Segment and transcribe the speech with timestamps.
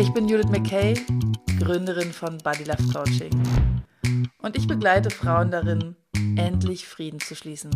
[0.00, 0.94] Ich bin Judith McKay,
[1.58, 3.30] Gründerin von Body Love Coaching.
[4.38, 5.94] Und ich begleite Frauen darin,
[6.38, 7.70] endlich Frieden zu schließen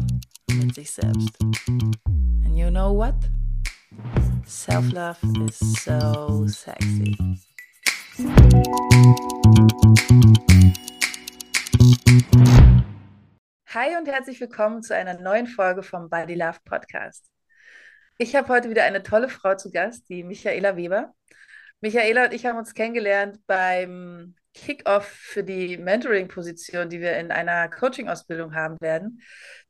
[0.51, 1.39] mit sich selbst.
[1.69, 3.15] And you know what?
[4.47, 7.15] Self-love is so sexy.
[13.67, 17.27] Hi und herzlich willkommen zu einer neuen Folge vom Body Love Podcast.
[18.17, 21.13] Ich habe heute wieder eine tolle Frau zu Gast, die Michaela Weber.
[21.85, 27.69] Michaela und ich haben uns kennengelernt beim Kick-off für die Mentoring-Position, die wir in einer
[27.69, 29.21] Coaching-Ausbildung haben werden.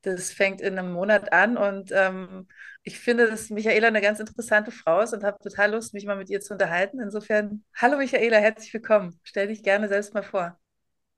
[0.03, 2.47] Das fängt in einem Monat an und ähm,
[2.85, 6.17] ich finde, dass Michaela eine ganz interessante Frau ist und habe total Lust, mich mal
[6.17, 7.01] mit ihr zu unterhalten.
[7.01, 9.19] Insofern, hallo Michaela, herzlich willkommen.
[9.25, 10.57] Stell dich gerne selbst mal vor.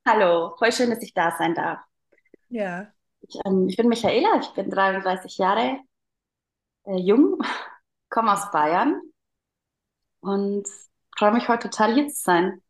[0.07, 1.81] Hallo, voll schön, dass ich da sein darf.
[2.49, 2.91] Ja.
[3.21, 5.79] Ich, ähm, ich bin Michaela, ich bin 33 Jahre
[6.85, 7.39] äh, jung,
[8.09, 9.03] komme aus Bayern
[10.21, 10.67] und
[11.17, 12.63] freue mich heute total hier zu sein.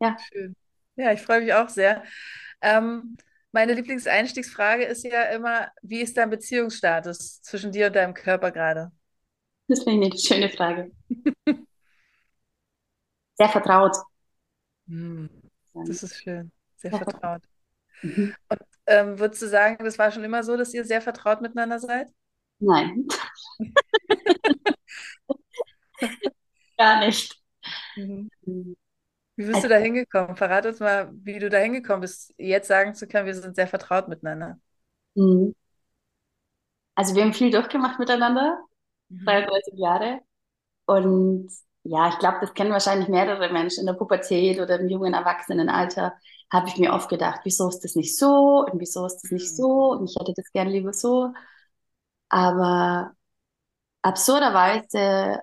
[0.00, 0.16] Ja.
[0.18, 0.54] Schön.
[0.96, 2.02] Ja, ich freue mich auch sehr.
[2.60, 3.16] Ähm,
[3.52, 8.92] meine Lieblingseinstiegsfrage ist ja immer, wie ist dein Beziehungsstatus zwischen dir und deinem Körper gerade?
[9.68, 10.90] Das finde ich eine schöne Frage.
[13.34, 13.96] Sehr vertraut.
[14.88, 15.28] Hm,
[15.74, 16.52] das ist schön.
[16.76, 17.42] Sehr Sehr vertraut.
[18.02, 18.34] Mhm.
[18.48, 21.78] Und ähm, würdest du sagen, das war schon immer so, dass ihr sehr vertraut miteinander
[21.78, 22.08] seid?
[22.58, 23.06] Nein,
[26.82, 27.40] gar nicht.
[27.96, 28.30] Mhm.
[29.36, 30.36] Wie bist du da hingekommen?
[30.36, 33.66] Verrat uns mal, wie du da hingekommen bist, jetzt sagen zu können, wir sind sehr
[33.68, 34.58] vertraut miteinander.
[35.16, 35.52] Mhm.
[36.94, 38.58] Also wir haben viel durchgemacht miteinander,
[39.10, 39.26] Mhm.
[39.26, 40.20] 33 Jahre.
[40.86, 41.50] Und
[41.84, 46.14] ja, ich glaube, das kennen wahrscheinlich mehrere Menschen in der Pubertät oder im jungen Erwachsenenalter.
[46.52, 49.50] Habe ich mir oft gedacht, wieso ist das nicht so und wieso ist das nicht
[49.50, 49.56] Mhm.
[49.56, 51.32] so und ich hätte das gern lieber so.
[52.28, 53.14] Aber
[54.02, 55.42] absurderweise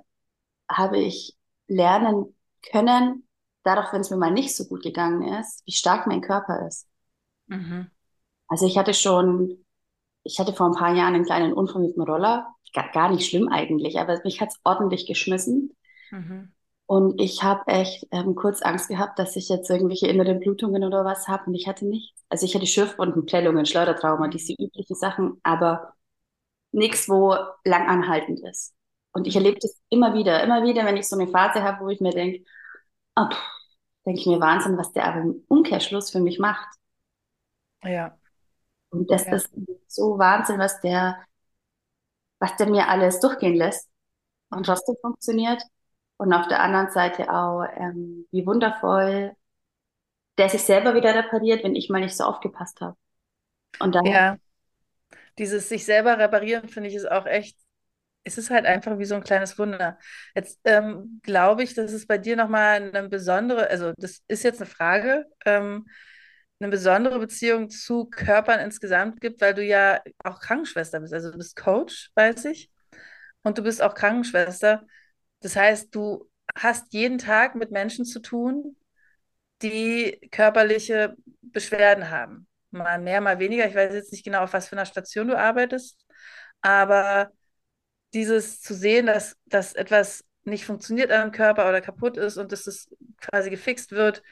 [0.70, 1.36] habe ich
[1.68, 2.36] lernen
[2.72, 3.28] können,
[3.64, 6.88] dadurch, wenn es mir mal nicht so gut gegangen ist, wie stark mein Körper ist.
[7.48, 7.90] Mhm.
[8.48, 9.66] Also ich hatte schon,
[10.24, 12.48] ich hatte vor ein paar Jahren einen kleinen Unfall mit dem Roller.
[12.74, 15.76] Gar, gar nicht schlimm eigentlich, aber mich hat's ordentlich geschmissen.
[16.12, 16.54] Mhm.
[16.86, 21.06] Und ich habe echt ähm, kurz Angst gehabt, dass ich jetzt irgendwelche inneren Blutungen oder
[21.06, 21.46] was habe.
[21.46, 22.24] Und ich hatte nichts.
[22.30, 25.94] Also ich hatte Schürfwunden, Prellungen, Schleudertrauma, diese üblichen Sachen, aber
[26.72, 28.74] nichts, wo lang anhaltend ist.
[29.20, 31.90] Und ich erlebe das immer wieder, immer wieder, wenn ich so eine Phase habe, wo
[31.90, 32.46] ich mir denke,
[33.18, 33.28] oh,
[34.06, 36.68] denke ich mir Wahnsinn, was der aber im Umkehrschluss für mich macht.
[37.84, 38.18] Ja,
[38.92, 39.32] Und das ja.
[39.32, 39.50] ist
[39.88, 41.18] so Wahnsinn, was der,
[42.40, 43.90] was der mir alles durchgehen lässt
[44.52, 45.64] und trotzdem funktioniert.
[46.18, 49.36] Und auf der anderen Seite auch, ähm, wie wundervoll
[50.40, 52.98] der sich selber wieder repariert, wenn ich mal nicht so aufgepasst habe.
[53.80, 54.38] Und daher, Ja,
[55.40, 57.58] dieses sich selber reparieren, finde ich, ist auch echt,
[58.24, 59.98] es ist halt einfach wie so ein kleines Wunder.
[60.36, 64.62] Jetzt ähm, glaube ich, dass es bei dir nochmal eine besondere, also das ist jetzt
[64.62, 65.88] eine Frage, ähm,
[66.60, 71.14] eine besondere Beziehung zu Körpern insgesamt gibt, weil du ja auch Krankenschwester bist.
[71.14, 72.70] Also du bist Coach, weiß ich,
[73.44, 74.86] und du bist auch Krankenschwester.
[75.42, 78.76] Das heißt, du hast jeden Tag mit Menschen zu tun,
[79.62, 82.48] die körperliche Beschwerden haben.
[82.72, 83.68] Mal mehr, mal weniger.
[83.68, 86.06] Ich weiß jetzt nicht genau, auf was für einer Station du arbeitest,
[86.62, 87.32] aber
[88.14, 92.68] dieses zu sehen, dass, dass etwas nicht funktioniert am Körper oder kaputt ist und dass
[92.68, 92.90] es
[93.20, 94.24] quasi gefixt wird,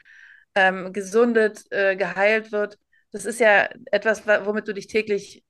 [0.56, 2.80] ähm, gesundet, äh, geheilt wird,
[3.12, 5.44] das ist ja etwas, wa- womit du dich täglich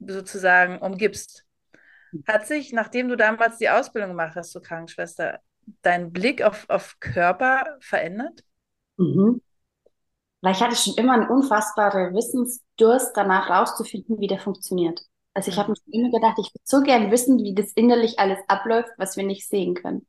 [0.00, 1.44] sozusagen umgibst.
[2.26, 5.40] Hat sich, nachdem du damals die Ausbildung gemacht hast zur Krankenschwester,
[5.82, 8.44] dein Blick auf, auf Körper verändert?
[8.98, 9.40] mhm.
[10.40, 15.02] Weil ich hatte schon immer einen unfassbaren Wissensdurst danach rauszufinden, wie der funktioniert.
[15.36, 18.38] Also ich habe mir immer gedacht, ich würde so gern wissen, wie das innerlich alles
[18.48, 20.06] abläuft, was wir nicht sehen können.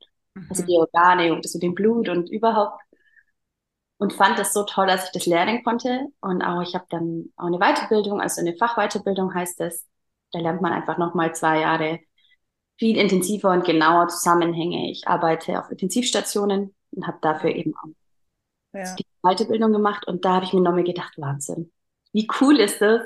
[0.48, 0.66] Also Mhm.
[0.66, 2.80] die Organe und das mit dem Blut und überhaupt.
[3.98, 6.06] Und fand das so toll, dass ich das lernen konnte.
[6.20, 9.86] Und auch ich habe dann auch eine Weiterbildung, also eine Fachweiterbildung heißt es.
[10.32, 12.00] Da lernt man einfach nochmal zwei Jahre
[12.78, 14.90] viel intensiver und genauer Zusammenhänge.
[14.90, 17.88] Ich arbeite auf Intensivstationen und habe dafür eben auch
[18.72, 18.98] Ja.
[18.98, 20.06] die Weiterbildung gemacht.
[20.06, 21.72] Und da habe ich mir nochmal gedacht, Wahnsinn.
[22.12, 23.02] Wie cool ist das?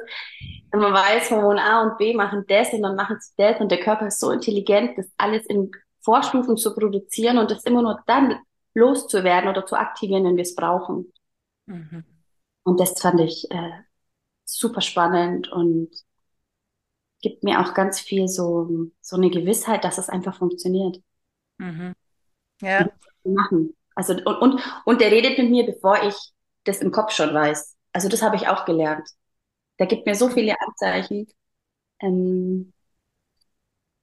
[0.72, 3.70] Wenn man weiß, Hormon A und B machen das und dann machen sie das und
[3.70, 5.70] der Körper ist so intelligent, das alles in
[6.00, 8.40] Vorstufen zu produzieren und das immer nur dann
[8.74, 11.12] loszuwerden oder zu aktivieren, wenn wir es brauchen.
[11.66, 12.04] Mhm.
[12.64, 13.70] Und das fand ich äh,
[14.44, 15.90] super spannend und
[17.20, 20.98] gibt mir auch ganz viel so, so eine Gewissheit, dass es einfach funktioniert.
[21.58, 21.94] Mhm.
[22.60, 22.88] Ja.
[23.25, 23.76] Machen.
[23.94, 26.14] Also, und, und, und der redet mit mir, bevor ich
[26.64, 27.76] das im Kopf schon weiß.
[27.92, 29.08] Also das habe ich auch gelernt.
[29.78, 31.26] Der gibt mir so viele Anzeichen.
[32.00, 32.72] Ähm,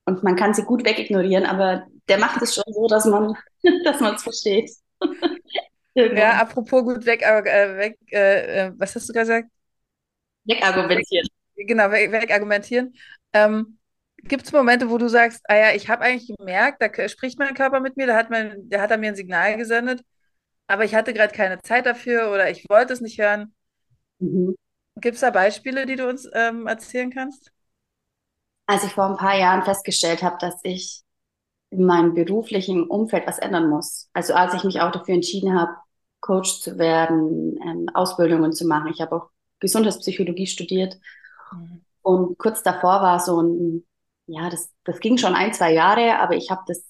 [0.06, 3.36] und man kann sie gut wegignorieren, aber der macht es schon so, dass man
[3.84, 4.72] dass man es versteht.
[5.94, 9.50] ja, apropos gut weg, äh, weg äh, äh, was hast du gesagt?
[10.46, 11.28] Wegargumentieren.
[11.56, 12.94] Genau, weg, wegargumentieren.
[13.34, 13.78] Ähm,
[14.24, 17.54] Gibt es Momente, wo du sagst, ah ja, ich habe eigentlich gemerkt, da spricht mein
[17.54, 20.02] Körper mit mir, da hat, mein, da hat er mir ein Signal gesendet,
[20.68, 23.54] aber ich hatte gerade keine Zeit dafür oder ich wollte es nicht hören.
[24.20, 24.56] Mhm.
[25.02, 27.52] Gibt es da Beispiele, die du uns ähm, erzählen kannst?
[28.66, 31.04] Als ich vor ein paar Jahren festgestellt habe, dass ich
[31.72, 34.10] in meinem beruflichen Umfeld was ändern muss.
[34.14, 35.72] Also als ich mich auch dafür entschieden habe,
[36.20, 38.92] Coach zu werden, ähm, Ausbildungen zu machen.
[38.92, 39.30] Ich habe auch
[39.60, 40.98] Gesundheitspsychologie studiert.
[41.52, 41.82] Mhm.
[42.02, 43.86] Und kurz davor war so ein,
[44.26, 46.84] ja, das, das ging schon ein, zwei Jahre, aber ich habe das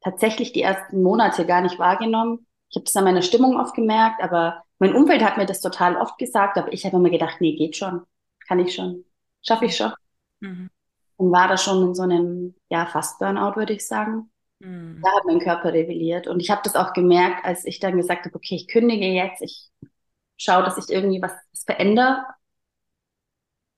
[0.00, 2.46] tatsächlich die ersten Monate gar nicht wahrgenommen.
[2.70, 5.96] Ich habe das an meiner Stimmung oft gemerkt, aber mein Umfeld hat mir das total
[5.96, 8.02] oft gesagt, aber ich habe immer gedacht, nee, geht schon,
[8.46, 9.04] kann ich schon,
[9.42, 9.92] schaffe ich schon.
[10.40, 10.70] Mhm
[11.20, 14.30] und war da schon in so einem, ja, fast Burnout, würde ich sagen.
[14.58, 15.02] Mhm.
[15.02, 16.26] Da hat mein Körper rebelliert.
[16.26, 19.42] Und ich habe das auch gemerkt, als ich dann gesagt habe, okay, ich kündige jetzt,
[19.42, 19.68] ich
[20.38, 22.24] schaue, dass ich irgendwie was, was verändere,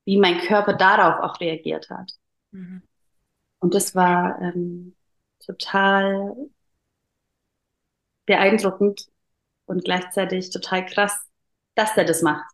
[0.05, 2.13] wie mein Körper darauf auch reagiert hat.
[2.53, 2.83] Mhm.
[3.59, 4.95] Und das war ähm,
[5.45, 6.37] total
[8.27, 9.07] beeindruckend
[9.67, 11.19] und gleichzeitig total krass,
[11.75, 12.45] dass der das macht,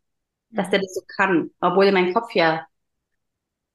[0.50, 0.82] dass der mhm.
[0.82, 2.66] das so kann, obwohl mein Kopf ja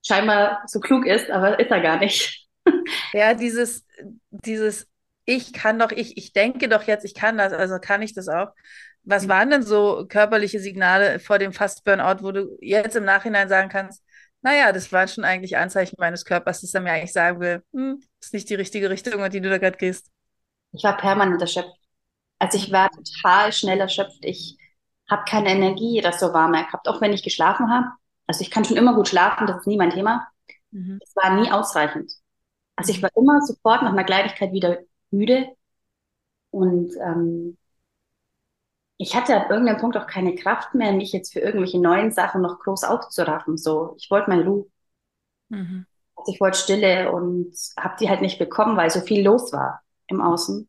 [0.06, 2.42] scheinbar so klug ist, aber ist er gar nicht.
[3.12, 3.86] Ja, dieses,
[4.30, 4.88] dieses,
[5.26, 8.28] ich kann doch, ich, ich denke doch jetzt, ich kann das, also kann ich das
[8.28, 8.48] auch.
[9.04, 13.70] Was waren denn so körperliche Signale vor dem Fast-Burnout, wo du jetzt im Nachhinein sagen
[13.70, 14.02] kannst,
[14.42, 18.02] naja, das waren schon eigentlich Anzeichen meines Körpers, dass er mir eigentlich sagen will, hm,
[18.22, 20.10] ist nicht die richtige Richtung, in die du da gerade gehst.
[20.72, 21.83] Ich war permanent erschöpft.
[22.44, 24.26] Also ich war total schnell erschöpft.
[24.26, 24.58] Ich
[25.10, 27.88] habe keine Energie, das so war mehr gehabt, auch wenn ich geschlafen habe.
[28.28, 30.28] Also ich kann schon immer gut schlafen, das ist nie mein Thema.
[30.72, 31.00] Mhm.
[31.02, 32.12] Es war nie ausreichend.
[32.76, 34.80] Also ich war immer sofort nach einer Kleinigkeit wieder
[35.10, 35.56] müde
[36.50, 37.58] und ähm,
[38.98, 42.42] ich hatte ab irgendeinem Punkt auch keine Kraft mehr, mich jetzt für irgendwelche neuen Sachen
[42.42, 43.58] noch groß aufzuraffen.
[43.58, 44.66] So, ich wollte meine Ruhe.
[45.48, 45.86] Mhm.
[46.18, 49.82] Also ich wollte Stille und habe die halt nicht bekommen, weil so viel los war
[50.08, 50.68] im Außen.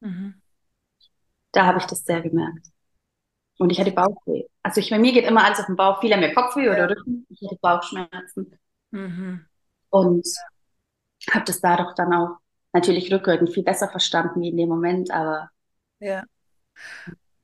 [0.00, 0.41] Mhm.
[1.52, 2.66] Da habe ich das sehr gemerkt.
[3.58, 4.44] Und ich hatte Bauchweh.
[4.62, 6.00] Also ich, bei mir geht immer alles auf den Bauch.
[6.00, 7.26] Viele haben ja Kopfweh oder Rücken.
[7.28, 8.58] Ich hatte Bauchschmerzen.
[8.90, 9.46] Mhm.
[9.90, 10.26] Und
[11.30, 12.38] habe das dadurch dann auch
[12.72, 15.50] natürlich rückwirkend viel besser verstanden wie in dem Moment, aber.
[16.00, 16.24] Ja.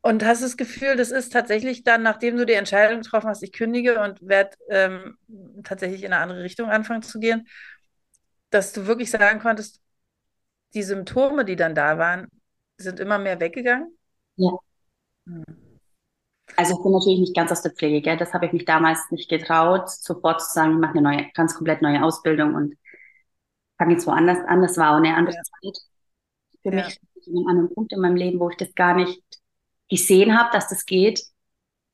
[0.00, 3.42] Und hast du das Gefühl, das ist tatsächlich dann, nachdem du die Entscheidung getroffen hast,
[3.42, 5.18] ich kündige und werde ähm,
[5.64, 7.46] tatsächlich in eine andere Richtung anfangen zu gehen,
[8.50, 9.82] dass du wirklich sagen konntest,
[10.74, 12.28] die Symptome, die dann da waren,
[12.78, 13.97] sind immer mehr weggegangen?
[14.38, 14.58] Ja.
[15.26, 15.44] Hm.
[16.56, 18.16] Also ich bin natürlich nicht ganz aus der Pflege, gell?
[18.16, 21.54] Das habe ich mich damals nicht getraut, sofort zu sagen, ich mache eine neue, ganz
[21.54, 22.74] komplett neue Ausbildung und
[23.76, 24.62] fange jetzt woanders an.
[24.62, 25.42] Das war auch eine andere ja.
[25.42, 25.78] Zeit.
[26.62, 26.84] Für ja.
[26.84, 29.22] mich an einem anderen Punkt in meinem Leben, wo ich das gar nicht
[29.88, 31.22] gesehen habe, dass das geht.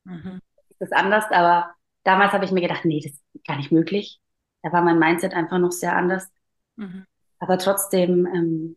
[0.05, 0.41] Mhm.
[0.79, 1.75] Das ist anders, aber
[2.05, 4.21] damals habe ich mir gedacht, nee, das ist gar nicht möglich.
[4.63, 6.29] Da war mein Mindset einfach noch sehr anders.
[6.77, 7.05] Mhm.
[7.39, 8.77] Aber trotzdem, ähm,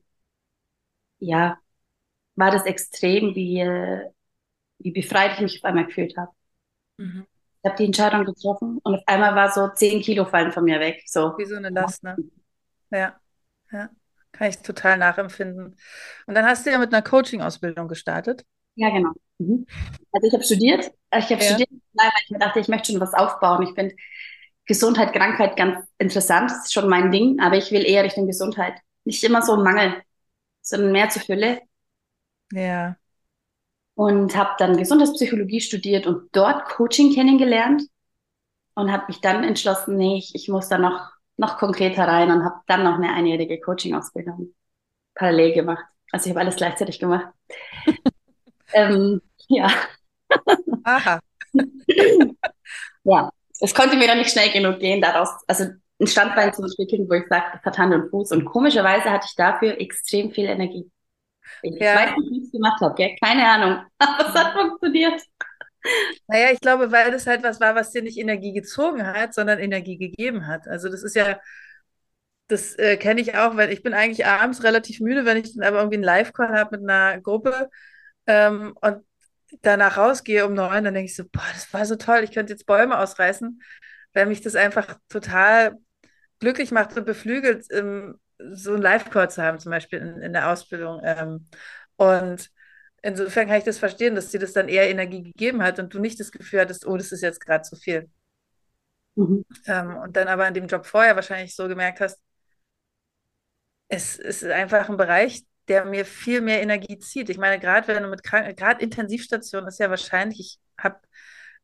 [1.19, 1.57] ja,
[2.37, 3.65] war das extrem, wie,
[4.79, 6.31] wie befreit ich mich auf einmal gefühlt habe.
[6.97, 7.25] Mhm.
[7.61, 10.79] Ich habe die Entscheidung getroffen und auf einmal war so zehn Kilo fallen von mir
[10.79, 11.03] weg.
[11.07, 11.33] So.
[11.37, 12.15] Wie so eine Last, ne?
[12.91, 13.19] Ja,
[13.71, 13.89] ja.
[14.31, 15.75] Kann ich total nachempfinden.
[16.27, 18.45] Und dann hast du ja mit einer Coaching-Ausbildung gestartet.
[18.75, 19.11] Ja, genau.
[19.39, 19.65] Mhm.
[20.11, 20.91] Also ich habe studiert.
[21.15, 21.49] Ich habe ja.
[21.49, 23.63] studiert, weil ich mir dachte, ich möchte schon was aufbauen.
[23.63, 23.95] Ich finde
[24.65, 26.51] Gesundheit, Krankheit ganz interessant.
[26.51, 28.75] Das ist schon mein Ding, aber ich will eher Richtung Gesundheit.
[29.05, 29.95] Nicht immer so Mangel,
[30.61, 31.61] sondern mehr zur Fülle.
[32.51, 32.97] Ja
[33.97, 37.81] und habe dann Gesundheitspsychologie studiert und dort Coaching kennengelernt
[38.75, 42.45] und habe mich dann entschlossen, nee, ich, ich muss da noch, noch konkreter rein und
[42.45, 44.53] habe dann noch eine einjährige Coaching-Ausbildung
[45.15, 45.83] parallel gemacht.
[46.11, 47.25] Also ich habe alles gleichzeitig gemacht.
[48.73, 49.67] ähm, ja.
[50.83, 51.19] Aha.
[53.03, 55.63] ja, es konnte mir dann nicht schnell genug gehen, daraus, also
[55.99, 58.31] ein Standbein zu entwickeln, wo ich sage, das hat Hand und Fuß.
[58.33, 60.91] Und komischerweise hatte ich dafür extrem viel Energie.
[61.61, 61.95] Ich ja.
[61.95, 63.15] weiß nicht, wie ich es gemacht habe, gell?
[63.21, 63.85] keine Ahnung.
[63.99, 65.21] Aber es hat funktioniert.
[66.27, 69.59] Naja, ich glaube, weil das halt was war, was dir nicht Energie gezogen hat, sondern
[69.59, 70.67] Energie gegeben hat.
[70.67, 71.39] Also das ist ja,
[72.47, 75.65] das äh, kenne ich auch, weil ich bin eigentlich abends relativ müde, wenn ich dann
[75.65, 77.69] aber irgendwie einen Live-Call habe mit einer Gruppe
[78.25, 79.03] ähm, und
[79.61, 82.53] danach rausgehe um neun, dann denke ich so, boah, das war so toll, ich könnte
[82.53, 83.61] jetzt Bäume ausreißen,
[84.13, 85.77] weil mich das einfach total
[86.39, 88.19] glücklich macht und beflügelt, ähm,
[88.53, 91.01] so einen Live-Call zu haben, zum Beispiel in, in der Ausbildung.
[91.03, 91.47] Ähm,
[91.95, 92.49] und
[93.01, 95.99] insofern kann ich das verstehen, dass dir das dann eher Energie gegeben hat und du
[95.99, 98.09] nicht das Gefühl hattest, oh, das ist jetzt gerade zu viel.
[99.15, 99.43] Mhm.
[99.65, 102.19] Ähm, und dann aber in dem Job vorher wahrscheinlich so gemerkt hast,
[103.87, 107.29] es ist einfach ein Bereich, der mir viel mehr Energie zieht.
[107.29, 110.99] Ich meine, gerade wenn du mit Kranken, gerade Intensivstation ist ja wahrscheinlich, ich habe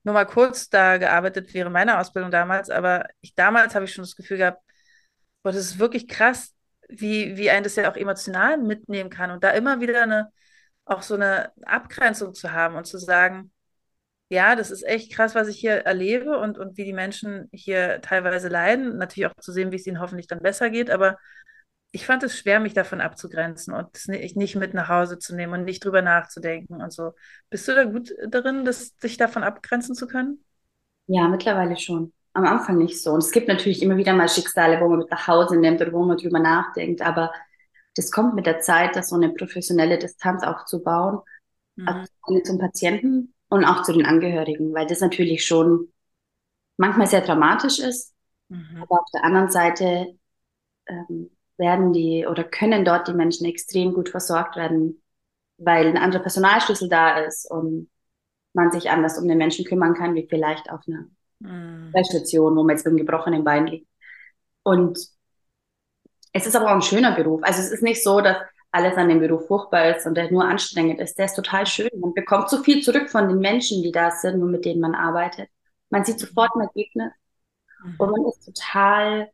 [0.04, 4.04] nur mal kurz da gearbeitet während meiner Ausbildung damals, aber ich, damals habe ich schon
[4.04, 4.62] das Gefühl gehabt,
[5.44, 6.53] boah, das ist wirklich krass,
[7.00, 10.30] wie, wie ein das ja auch emotional mitnehmen kann und da immer wieder eine,
[10.86, 13.52] auch so eine Abgrenzung zu haben und zu sagen,
[14.30, 18.02] ja, das ist echt krass, was ich hier erlebe und, und wie die Menschen hier
[18.02, 18.98] teilweise leiden.
[18.98, 21.18] Natürlich auch zu sehen, wie es ihnen hoffentlich dann besser geht, aber
[21.92, 25.54] ich fand es schwer, mich davon abzugrenzen und es nicht mit nach Hause zu nehmen
[25.54, 27.14] und nicht drüber nachzudenken und so.
[27.52, 30.44] Bist du da gut darin, das, sich davon abgrenzen zu können?
[31.08, 32.12] Ja, mittlerweile schon.
[32.34, 33.12] Am Anfang nicht so.
[33.12, 35.94] Und es gibt natürlich immer wieder mal Schicksale, wo man mit nach Hause nimmt oder
[35.94, 37.02] wo man drüber nachdenkt.
[37.02, 37.32] Aber
[37.96, 41.20] das kommt mit der Zeit, dass so eine professionelle Distanz aufzubauen,
[41.76, 42.06] mhm.
[42.44, 45.94] zum Patienten und auch zu den Angehörigen, weil das natürlich schon
[46.78, 48.14] manchmal sehr dramatisch ist.
[48.50, 48.82] Mhm.
[48.82, 50.08] Aber auf der anderen Seite
[50.88, 55.02] ähm, werden die oder können dort die Menschen extrem gut versorgt werden,
[55.58, 57.90] weil ein anderer Personalschlüssel da ist und
[58.54, 61.06] man sich anders um den Menschen kümmern kann, wie vielleicht auf einer
[61.44, 61.94] mhm.
[62.04, 63.88] Station, wo man jetzt mit einem gebrochenen Bein liegt.
[64.64, 64.98] Und
[66.32, 67.42] es ist aber auch ein schöner Beruf.
[67.44, 68.38] Also es ist nicht so, dass
[68.72, 71.18] alles an dem Beruf furchtbar ist und der nur anstrengend ist.
[71.18, 71.90] Der ist total schön.
[72.00, 74.96] Man bekommt so viel zurück von den Menschen, die da sind und mit denen man
[74.96, 75.50] arbeitet.
[75.92, 77.12] Man sieht sofort ein Ergebnis.
[77.84, 77.96] Mhm.
[78.00, 79.30] Und man ist total,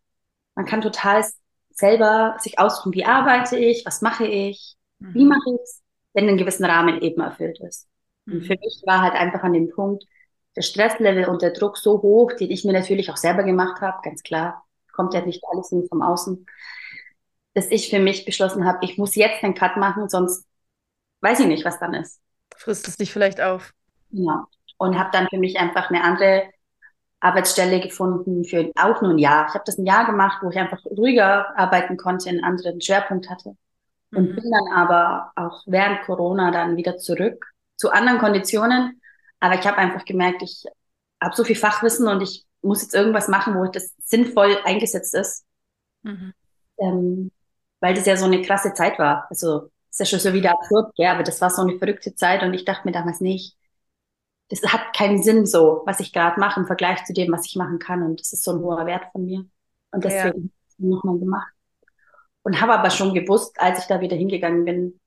[0.56, 1.24] man kann total
[1.70, 5.14] selber sich aussuchen, wie arbeite ich, was mache ich, mhm.
[5.14, 5.82] wie mache ich es,
[6.14, 7.88] wenn ein gewissen Rahmen eben erfüllt ist.
[8.26, 8.34] Mhm.
[8.34, 10.04] Und für mich war halt einfach an dem Punkt
[10.56, 14.00] der Stresslevel und der Druck so hoch, den ich mir natürlich auch selber gemacht habe,
[14.04, 16.46] ganz klar, kommt ja nicht alles nur vom Außen,
[17.54, 20.46] dass ich für mich beschlossen habe, ich muss jetzt einen Cut machen, sonst
[21.22, 22.20] weiß ich nicht, was dann ist.
[22.56, 23.74] Frisst es dich vielleicht auf.
[24.12, 24.46] Genau.
[24.78, 26.50] Und habe dann für mich einfach eine andere
[27.20, 29.48] Arbeitsstelle gefunden für auch nur ein Jahr.
[29.48, 33.30] Ich habe das ein Jahr gemacht, wo ich einfach ruhiger arbeiten konnte, einen anderen Schwerpunkt
[33.30, 33.56] hatte.
[34.12, 34.36] Und mhm.
[34.36, 39.02] bin dann aber auch während Corona dann wieder zurück zu anderen Konditionen.
[39.40, 40.66] Aber ich habe einfach gemerkt, ich
[41.22, 45.46] habe so viel Fachwissen und ich muss jetzt irgendwas machen, wo das sinnvoll eingesetzt ist.
[46.04, 46.34] Mhm.
[46.78, 47.32] Ähm,
[47.80, 49.28] weil das ja so eine krasse Zeit war.
[49.30, 52.44] Also ist ja schon so wieder absurd, ja, aber das war so eine verrückte Zeit
[52.44, 53.58] und ich dachte mir damals nicht,
[54.50, 57.56] das hat keinen Sinn so, was ich gerade mache im Vergleich zu dem, was ich
[57.56, 58.02] machen kann.
[58.02, 59.46] Und das ist so ein hoher Wert von mir.
[59.92, 60.34] Und deswegen ja.
[60.34, 61.54] habe ich nochmal gemacht.
[62.42, 65.00] Und habe aber schon gewusst, als ich da wieder hingegangen bin,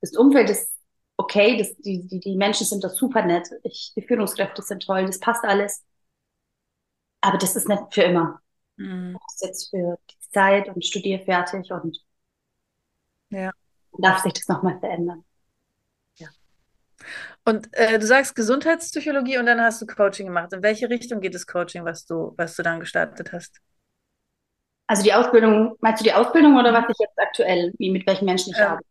[0.00, 0.70] das Umfeld ist
[1.18, 5.04] okay, das, die, die, die Menschen sind da super nett, ich, die Führungskräfte sind toll,
[5.04, 5.84] das passt alles.
[7.20, 8.40] Aber das ist nicht für immer.
[8.76, 9.18] Mhm.
[9.20, 11.98] Das ist jetzt für die Zeit und studiere fertig und
[13.30, 13.50] ja.
[13.98, 15.24] darf sich das nochmal verändern.
[17.44, 20.52] Und äh, du sagst Gesundheitspsychologie und dann hast du Coaching gemacht.
[20.52, 23.58] In welche Richtung geht das Coaching, was du, was du dann gestartet hast?
[24.86, 28.26] Also die Ausbildung, meinst du die Ausbildung oder was ich jetzt aktuell, wie mit welchen
[28.26, 28.86] Menschen ich ähm, arbeite?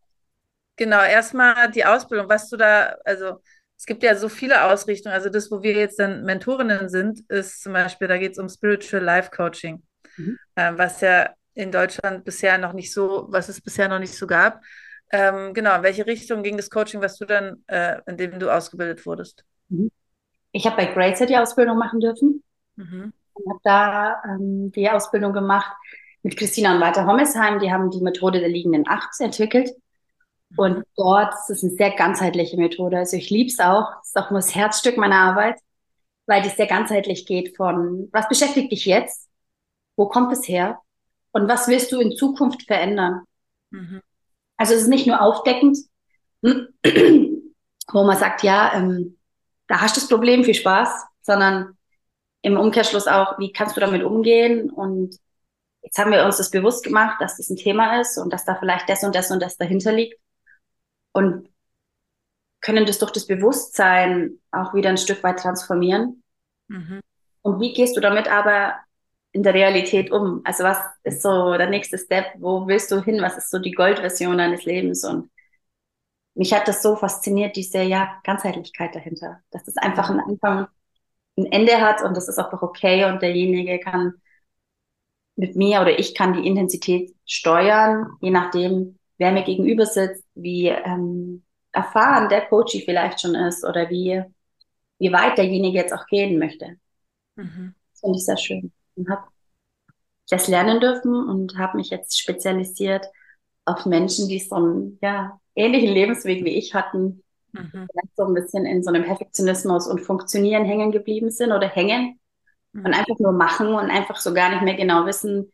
[0.77, 3.41] Genau, erstmal die Ausbildung, was du da, also
[3.75, 5.13] es gibt ja so viele Ausrichtungen.
[5.13, 8.47] Also das, wo wir jetzt dann Mentorinnen sind, ist zum Beispiel, da geht es um
[8.47, 9.83] Spiritual Life Coaching,
[10.17, 10.37] mhm.
[10.55, 14.27] ähm, was ja in Deutschland bisher noch nicht so, was es bisher noch nicht so
[14.27, 14.61] gab.
[15.11, 18.51] Ähm, genau, in welche Richtung ging das Coaching, was du dann, äh, in dem du
[18.51, 19.45] ausgebildet wurdest?
[19.69, 19.89] Mhm.
[20.51, 22.43] Ich habe bei Gracer die Ausbildung machen dürfen
[22.75, 23.13] mhm.
[23.33, 25.71] und habe da ähm, die Ausbildung gemacht
[26.23, 27.59] mit Christina und Walter Hommesheim.
[27.59, 29.71] Die haben die Methode der liegenden Acht entwickelt.
[30.55, 32.97] Und dort ist es eine sehr ganzheitliche Methode.
[32.97, 33.91] Also ich liebe es auch.
[33.99, 35.59] Das ist auch nur das Herzstück meiner Arbeit,
[36.25, 39.27] weil die sehr ganzheitlich geht von, was beschäftigt dich jetzt?
[39.95, 40.79] Wo kommt es her?
[41.31, 43.23] Und was willst du in Zukunft verändern?
[43.71, 44.01] Mhm.
[44.55, 45.77] Also es ist nicht nur aufdeckend,
[46.41, 49.17] wo man sagt, ja, ähm,
[49.67, 50.89] da hast du das Problem, viel Spaß,
[51.21, 51.77] sondern
[52.41, 54.69] im Umkehrschluss auch, wie kannst du damit umgehen?
[54.69, 55.17] Und
[55.81, 58.55] jetzt haben wir uns das bewusst gemacht, dass das ein Thema ist und dass da
[58.55, 60.17] vielleicht das und das und das dahinter liegt.
[61.17, 61.49] Und
[62.61, 66.21] können das durch das Bewusstsein auch wieder ein Stück weit transformieren.
[66.67, 66.99] Mhm.
[67.41, 68.75] Und wie gehst du damit aber
[69.31, 70.41] in der Realität um?
[70.43, 72.25] Also was ist so der nächste Step?
[72.37, 73.19] Wo willst du hin?
[73.19, 75.03] Was ist so die Goldversion deines Lebens?
[75.05, 75.31] Und
[76.35, 79.39] mich hat das so fasziniert, diese ja, Ganzheitlichkeit dahinter.
[79.49, 80.67] Dass es einfach ein Anfang,
[81.35, 84.13] ein Ende hat und das ist auch okay und derjenige kann
[85.35, 90.67] mit mir oder ich kann die Intensität steuern, je nachdem, wer mir gegenüber sitzt, wie
[90.67, 94.23] ähm, erfahren der Coach vielleicht schon ist oder wie,
[94.99, 96.77] wie weit derjenige jetzt auch gehen möchte.
[97.35, 97.75] Mhm.
[97.91, 98.71] Das finde ich sehr schön.
[98.95, 99.23] Und habe
[100.29, 103.05] das lernen dürfen und habe mich jetzt spezialisiert
[103.65, 107.69] auf Menschen, die so einen ja, ähnlichen Lebensweg wie ich hatten, mhm.
[107.71, 112.19] vielleicht so ein bisschen in so einem Perfektionismus und Funktionieren hängen geblieben sind oder hängen
[112.73, 112.85] mhm.
[112.85, 115.51] und einfach nur machen und einfach so gar nicht mehr genau wissen,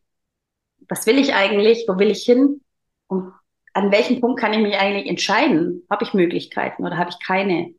[0.90, 2.62] was will ich eigentlich, wo will ich hin
[3.08, 3.34] und
[3.74, 5.84] an welchem Punkt kann ich mich eigentlich entscheiden?
[5.90, 7.74] Habe ich Möglichkeiten oder habe ich keine?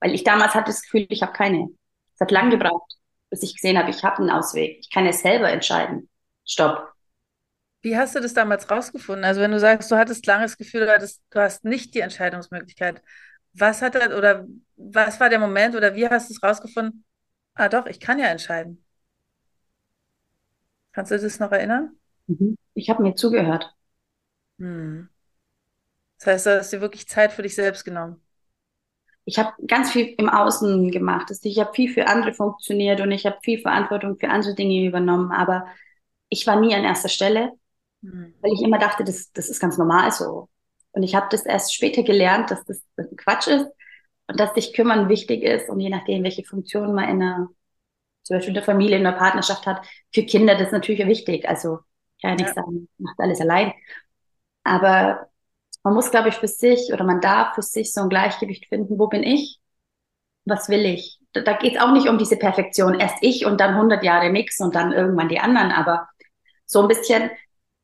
[0.00, 1.68] Weil ich damals hatte das Gefühl, ich habe keine.
[2.14, 2.94] Es hat lange gebraucht,
[3.30, 4.78] bis ich gesehen habe, ich habe einen Ausweg.
[4.80, 6.08] Ich kann es selber entscheiden.
[6.46, 6.92] Stopp.
[7.82, 9.24] Wie hast du das damals rausgefunden?
[9.24, 12.00] Also wenn du sagst, du hattest lange das Gefühl, du, hattest, du hast nicht die
[12.00, 13.02] Entscheidungsmöglichkeit.
[13.54, 14.46] Was hat das, oder
[14.76, 17.04] was war der Moment oder wie hast du es rausgefunden?
[17.54, 18.84] Ah doch, ich kann ja entscheiden.
[20.92, 21.96] Kannst du das noch erinnern?
[22.26, 22.56] Mhm.
[22.74, 23.74] Ich habe mir zugehört.
[24.58, 25.11] Hm.
[26.22, 28.22] Das heißt, du hast dir wirklich Zeit für dich selbst genommen.
[29.24, 31.32] Ich habe ganz viel im Außen gemacht.
[31.42, 35.32] Ich habe viel für andere funktioniert und ich habe viel Verantwortung für andere Dinge übernommen,
[35.32, 35.66] aber
[36.28, 37.50] ich war nie an erster Stelle,
[38.02, 38.34] mhm.
[38.40, 40.48] weil ich immer dachte, das, das ist ganz normal so.
[40.92, 42.82] Und ich habe das erst später gelernt, dass das,
[43.16, 43.66] Quatsch ist
[44.28, 47.48] und dass sich kümmern wichtig ist und je nachdem, welche Funktion man in einer,
[48.22, 51.48] zum Beispiel in der Familie, in der Partnerschaft hat, für Kinder das ist natürlich wichtig.
[51.48, 51.80] Also
[52.16, 52.62] ich kann ja nicht ja.
[52.62, 53.72] sagen, macht alles allein.
[54.64, 55.31] Aber
[55.82, 58.98] man muss, glaube ich, für sich oder man darf für sich so ein Gleichgewicht finden.
[58.98, 59.58] Wo bin ich?
[60.44, 61.18] Was will ich?
[61.32, 62.98] Da, da geht es auch nicht um diese Perfektion.
[62.98, 65.72] Erst ich und dann 100 Jahre nix und dann irgendwann die anderen.
[65.72, 66.08] Aber
[66.66, 67.30] so ein bisschen,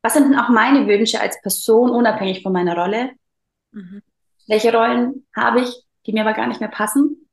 [0.01, 3.11] was sind denn auch meine Wünsche als Person, unabhängig von meiner Rolle?
[3.71, 4.01] Mhm.
[4.47, 7.29] Welche Rollen habe ich, die mir aber gar nicht mehr passen?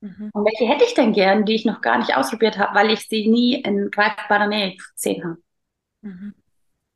[0.00, 0.30] Mhm.
[0.32, 3.08] Und welche hätte ich denn gern, die ich noch gar nicht ausprobiert habe, weil ich
[3.08, 5.38] sie nie in greifbarer Nähe gesehen habe?
[6.02, 6.34] Mhm.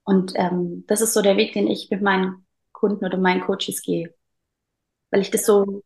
[0.05, 2.42] Und ähm, das ist so der Weg, den ich mit meinen
[2.83, 4.13] Kunden oder meinen Coaches gehe.
[5.13, 5.85] Weil ich das so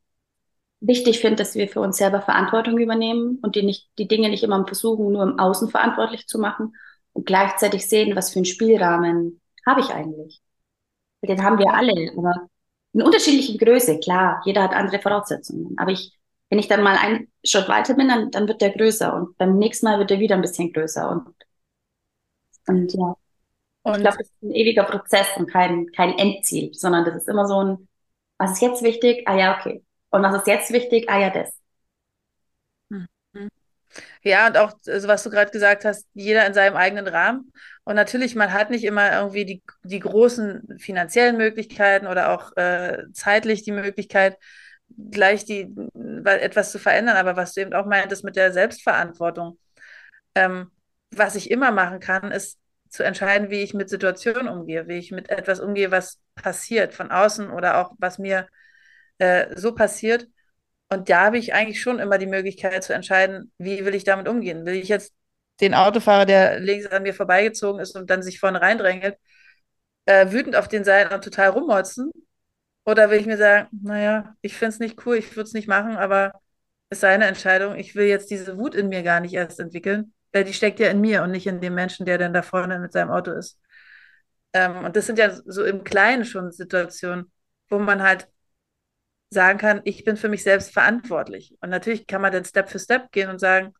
[0.81, 4.43] wichtig finde, dass wir für uns selber Verantwortung übernehmen und die, nicht, die Dinge nicht
[4.45, 6.75] immer versuchen, nur im Außen verantwortlich zu machen
[7.13, 10.41] und gleichzeitig sehen, was für einen Spielrahmen habe ich eigentlich.
[11.23, 12.49] Den haben wir alle, aber
[12.93, 15.76] in unterschiedlichen Größe, klar, jeder hat andere Voraussetzungen.
[15.78, 16.19] Aber ich,
[16.50, 19.59] wenn ich dann mal einen Schritt weiter bin, dann, dann wird der größer und beim
[19.59, 21.35] nächsten Mal wird er wieder ein bisschen größer und,
[22.69, 23.17] und ja.
[23.87, 27.29] Und ich glaube, das ist ein ewiger Prozess und kein, kein Endziel, sondern das ist
[27.29, 27.89] immer so ein,
[28.37, 29.29] was ist jetzt wichtig?
[29.29, 29.85] Ah ja, okay.
[30.11, 31.09] Und was ist jetzt wichtig?
[31.09, 31.53] Ah ja, das.
[32.89, 33.07] Mhm.
[34.25, 37.53] Ja, und auch, also was du gerade gesagt hast, jeder in seinem eigenen Rahmen.
[37.85, 43.05] Und natürlich, man hat nicht immer irgendwie die, die großen finanziellen Möglichkeiten oder auch äh,
[43.13, 44.37] zeitlich die Möglichkeit,
[45.13, 45.73] gleich die,
[46.25, 47.17] etwas zu verändern.
[47.17, 49.59] Aber was du eben auch meintest mit der Selbstverantwortung.
[50.35, 50.73] Ähm,
[51.13, 55.13] was ich immer machen kann, ist zu entscheiden, wie ich mit Situationen umgehe, wie ich
[55.13, 58.49] mit etwas umgehe, was passiert von außen oder auch was mir
[59.19, 60.29] äh, so passiert.
[60.89, 64.29] Und da habe ich eigentlich schon immer die Möglichkeit zu entscheiden, wie will ich damit
[64.29, 64.67] umgehen.
[64.67, 65.15] Will ich jetzt
[65.61, 69.17] den Autofahrer, der links an mir vorbeigezogen ist und dann sich vorne reindrängelt,
[70.07, 72.13] äh, wütend auf den sein und total rummotzen?
[72.85, 75.69] Oder will ich mir sagen, naja, ich finde es nicht cool, ich würde es nicht
[75.69, 76.33] machen, aber
[76.91, 77.77] es ist seine Entscheidung.
[77.77, 81.01] Ich will jetzt diese Wut in mir gar nicht erst entwickeln die steckt ja in
[81.01, 83.61] mir und nicht in dem Menschen, der dann da vorne mit seinem Auto ist.
[84.53, 87.31] Ähm, und das sind ja so im Kleinen schon Situationen,
[87.69, 88.29] wo man halt
[89.31, 91.57] sagen kann, ich bin für mich selbst verantwortlich.
[91.61, 93.75] Und natürlich kann man dann Step für Step gehen und sagen,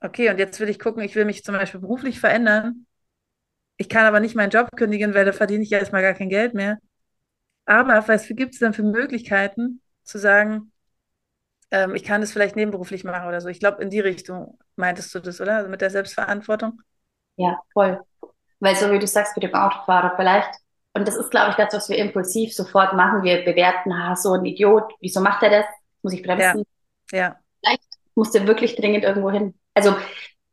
[0.00, 2.86] okay, und jetzt will ich gucken, ich will mich zum Beispiel beruflich verändern.
[3.76, 6.28] Ich kann aber nicht meinen Job kündigen, weil da verdiene ich ja erstmal gar kein
[6.28, 6.78] Geld mehr.
[7.66, 10.72] Aber was gibt es denn für Möglichkeiten zu sagen,
[11.70, 13.48] ähm, ich kann das vielleicht nebenberuflich machen oder so.
[13.48, 15.56] Ich glaube, in die Richtung meintest du das, oder?
[15.56, 16.80] Also mit der Selbstverantwortung?
[17.36, 18.00] Ja, voll.
[18.60, 20.50] Weil so wie du sagst mit dem Autofahrer, vielleicht,
[20.94, 23.22] und das ist, glaube ich, das, was wir impulsiv sofort machen.
[23.22, 25.66] Wir bewerten, ah, so ein Idiot, wieso macht er das?
[26.02, 26.64] Muss ich bremsen?
[27.12, 27.18] Ja.
[27.18, 27.36] ja.
[27.60, 27.82] Vielleicht
[28.14, 29.54] muss der wirklich dringend irgendwo hin.
[29.74, 29.92] Also,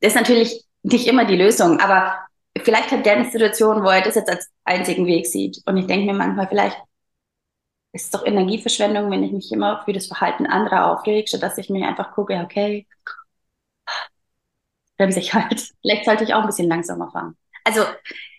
[0.02, 2.20] das ist natürlich nicht immer die Lösung, aber
[2.62, 5.62] vielleicht hat der eine Situation, wo er das jetzt als einzigen Weg sieht.
[5.66, 6.78] Und ich denke mir manchmal, vielleicht
[7.96, 11.70] ist doch Energieverschwendung, wenn ich mich immer für das Verhalten anderer aufrege, statt dass ich
[11.70, 12.86] mir einfach gucke, okay,
[14.98, 15.72] bremse ich halt.
[15.82, 17.38] Vielleicht sollte ich auch ein bisschen langsamer fahren.
[17.64, 17.86] Also,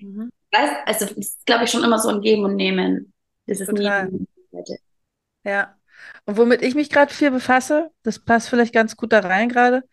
[0.00, 0.30] mhm.
[0.52, 3.12] weiß, also das ist, glaube ich, schon immer so ein Geben und Nehmen.
[3.46, 4.08] Das ist Total.
[4.08, 4.26] nie.
[5.44, 5.74] Ja.
[6.26, 9.84] Und womit ich mich gerade viel befasse, das passt vielleicht ganz gut da rein gerade,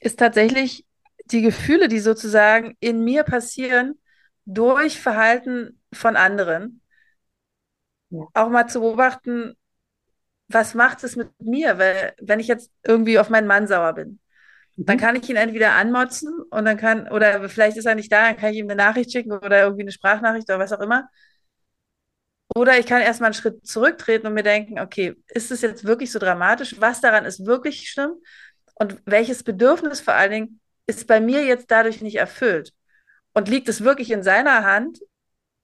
[0.00, 0.86] ist tatsächlich
[1.26, 4.00] die Gefühle, die sozusagen in mir passieren
[4.46, 6.81] durch Verhalten von anderen
[8.12, 8.28] ja.
[8.34, 9.54] auch mal zu beobachten,
[10.48, 11.78] was macht es mit mir?
[11.78, 14.20] Weil, wenn ich jetzt irgendwie auf meinen Mann sauer bin,
[14.86, 15.00] Dann Mhm.
[15.00, 18.36] kann ich ihn entweder anmotzen und dann kann, oder vielleicht ist er nicht da, dann
[18.38, 21.08] kann ich ihm eine Nachricht schicken oder irgendwie eine Sprachnachricht oder was auch immer.
[22.54, 26.12] Oder ich kann erstmal einen Schritt zurücktreten und mir denken, okay, ist es jetzt wirklich
[26.12, 26.76] so dramatisch?
[26.80, 28.12] Was daran ist wirklich schlimm?
[28.74, 32.72] Und welches Bedürfnis vor allen Dingen ist bei mir jetzt dadurch nicht erfüllt?
[33.34, 35.00] Und liegt es wirklich in seiner Hand?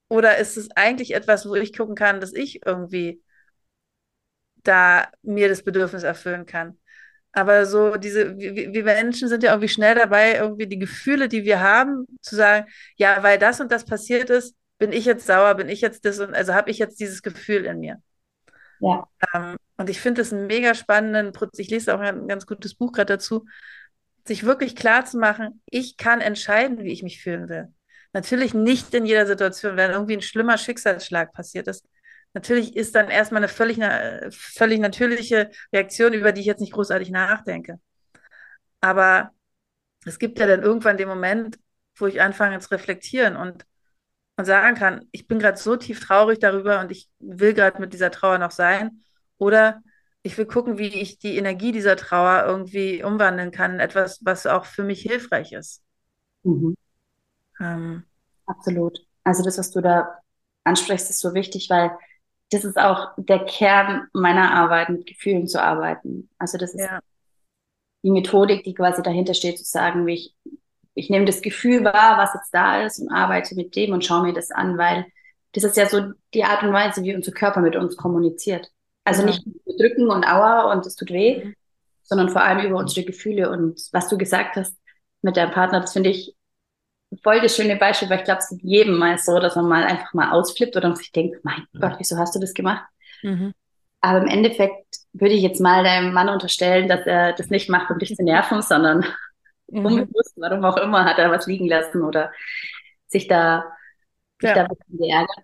[0.08, 3.22] Oder ist es eigentlich etwas, wo ich gucken kann, dass ich irgendwie
[4.64, 6.78] da mir das Bedürfnis erfüllen kann?
[7.32, 11.44] Aber so diese, wir, wir Menschen sind ja irgendwie schnell dabei, irgendwie die Gefühle, die
[11.44, 12.66] wir haben, zu sagen,
[12.96, 16.20] ja, weil das und das passiert ist, bin ich jetzt sauer, bin ich jetzt das
[16.20, 18.02] und also habe ich jetzt dieses Gefühl in mir.
[18.80, 19.06] Ja.
[19.34, 21.58] Ähm, und ich finde das einen mega spannenden Prozess.
[21.60, 23.44] Ich lese auch ein ganz gutes Buch gerade dazu,
[24.26, 27.72] sich wirklich klar zu machen, ich kann entscheiden, wie ich mich fühlen will.
[28.18, 31.86] Natürlich nicht in jeder Situation, wenn irgendwie ein schlimmer Schicksalsschlag passiert ist.
[32.34, 33.78] Natürlich ist dann erstmal eine völlig,
[34.34, 37.78] völlig natürliche Reaktion, über die ich jetzt nicht großartig nachdenke.
[38.80, 39.30] Aber
[40.04, 41.60] es gibt ja dann irgendwann den Moment,
[41.94, 43.64] wo ich anfange zu reflektieren und,
[44.36, 47.92] und sagen kann, ich bin gerade so tief traurig darüber und ich will gerade mit
[47.92, 49.04] dieser Trauer noch sein.
[49.36, 49.80] Oder
[50.22, 54.44] ich will gucken, wie ich die Energie dieser Trauer irgendwie umwandeln kann in etwas, was
[54.48, 55.84] auch für mich hilfreich ist.
[56.42, 56.74] Mhm.
[57.60, 58.07] Ähm,
[58.48, 59.06] Absolut.
[59.24, 60.18] Also das, was du da
[60.64, 61.92] ansprichst, ist so wichtig, weil
[62.50, 66.30] das ist auch der Kern meiner Arbeit, mit Gefühlen zu arbeiten.
[66.38, 67.00] Also das ist ja,
[68.02, 70.34] die Methodik, die quasi dahinter steht, zu sagen, wie ich,
[70.94, 74.22] ich nehme das Gefühl wahr, was jetzt da ist und arbeite mit dem und schaue
[74.22, 75.06] mir das an, weil
[75.52, 78.70] das ist ja so die Art und Weise, wie unser Körper mit uns kommuniziert.
[79.04, 79.32] Also genau.
[79.34, 79.46] nicht
[79.80, 81.54] drücken und aua und es tut weh, Mhm.
[82.02, 83.50] sondern vor allem über unsere Gefühle.
[83.50, 84.76] Und was du gesagt hast
[85.22, 86.36] mit deinem Partner, das finde ich
[87.22, 89.84] voll das schöne Beispiel, weil ich glaube, es geht jedem mal so, dass man mal
[89.84, 92.84] einfach mal ausflippt oder sich denkt, mein Gott, wieso hast du das gemacht?
[93.22, 93.52] Mhm.
[94.00, 97.90] Aber im Endeffekt würde ich jetzt mal deinem Mann unterstellen, dass er das nicht macht,
[97.90, 99.04] um dich zu nerven, sondern
[99.72, 99.82] Mhm.
[99.82, 102.32] unbewusst, warum auch immer, hat er was liegen lassen oder
[103.08, 103.64] sich da,
[104.40, 105.38] sich da Ja, ein bisschen geärgert.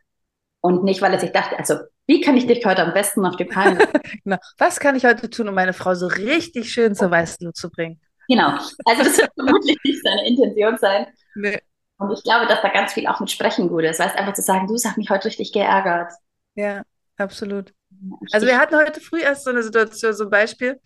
[0.61, 3.37] Und nicht, weil er sich dachte, also, wie kann ich dich heute am besten auf
[3.37, 3.89] die Palme?
[4.25, 4.39] genau.
[4.59, 8.01] Was kann ich heute tun, um meine Frau so richtig schön zur Weißglut zu bringen?
[8.29, 8.59] Genau.
[8.85, 11.07] Also, das wird vermutlich nicht seine Intention sein.
[11.35, 11.61] Nee.
[11.99, 14.01] Und ich glaube, dass da ganz viel auch mit Sprechen gut ist.
[14.01, 16.13] Weißt einfach zu sagen, du, hat mich heute richtig geärgert.
[16.55, 16.83] Ja,
[17.17, 17.73] absolut.
[18.33, 20.81] Also wir hatten heute früh erst so eine Situation, so ein Beispiel.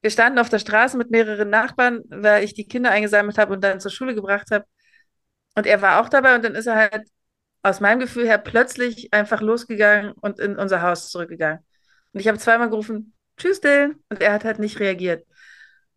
[0.00, 3.62] Wir standen auf der Straße mit mehreren Nachbarn, weil ich die Kinder eingesammelt habe und
[3.62, 4.64] dann zur Schule gebracht habe.
[5.54, 7.06] Und er war auch dabei und dann ist er halt
[7.62, 11.64] aus meinem Gefühl her plötzlich einfach losgegangen und in unser Haus zurückgegangen.
[12.12, 13.96] Und ich habe zweimal gerufen, Tschüss, Dylan.
[14.08, 15.24] Und er hat halt nicht reagiert.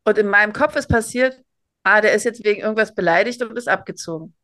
[0.06, 1.42] Und in meinem Kopf ist passiert,
[1.84, 4.36] ah, der ist jetzt wegen irgendwas beleidigt und ist abgezogen.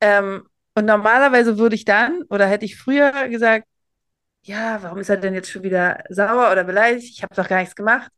[0.00, 3.66] Ähm, und normalerweise würde ich dann oder hätte ich früher gesagt,
[4.42, 7.08] ja, warum ist er denn jetzt schon wieder sauer oder beleidigt?
[7.10, 8.10] Ich habe doch gar nichts gemacht.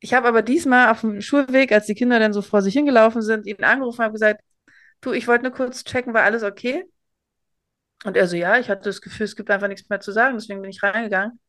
[0.00, 3.22] Ich habe aber diesmal auf dem Schulweg, als die Kinder dann so vor sich hingelaufen
[3.22, 4.42] sind, ihn angerufen und habe gesagt,
[5.00, 6.84] du, ich wollte nur kurz checken, war alles okay?
[8.04, 10.36] Und er so, ja, ich hatte das Gefühl, es gibt einfach nichts mehr zu sagen,
[10.36, 11.40] deswegen bin ich reingegangen.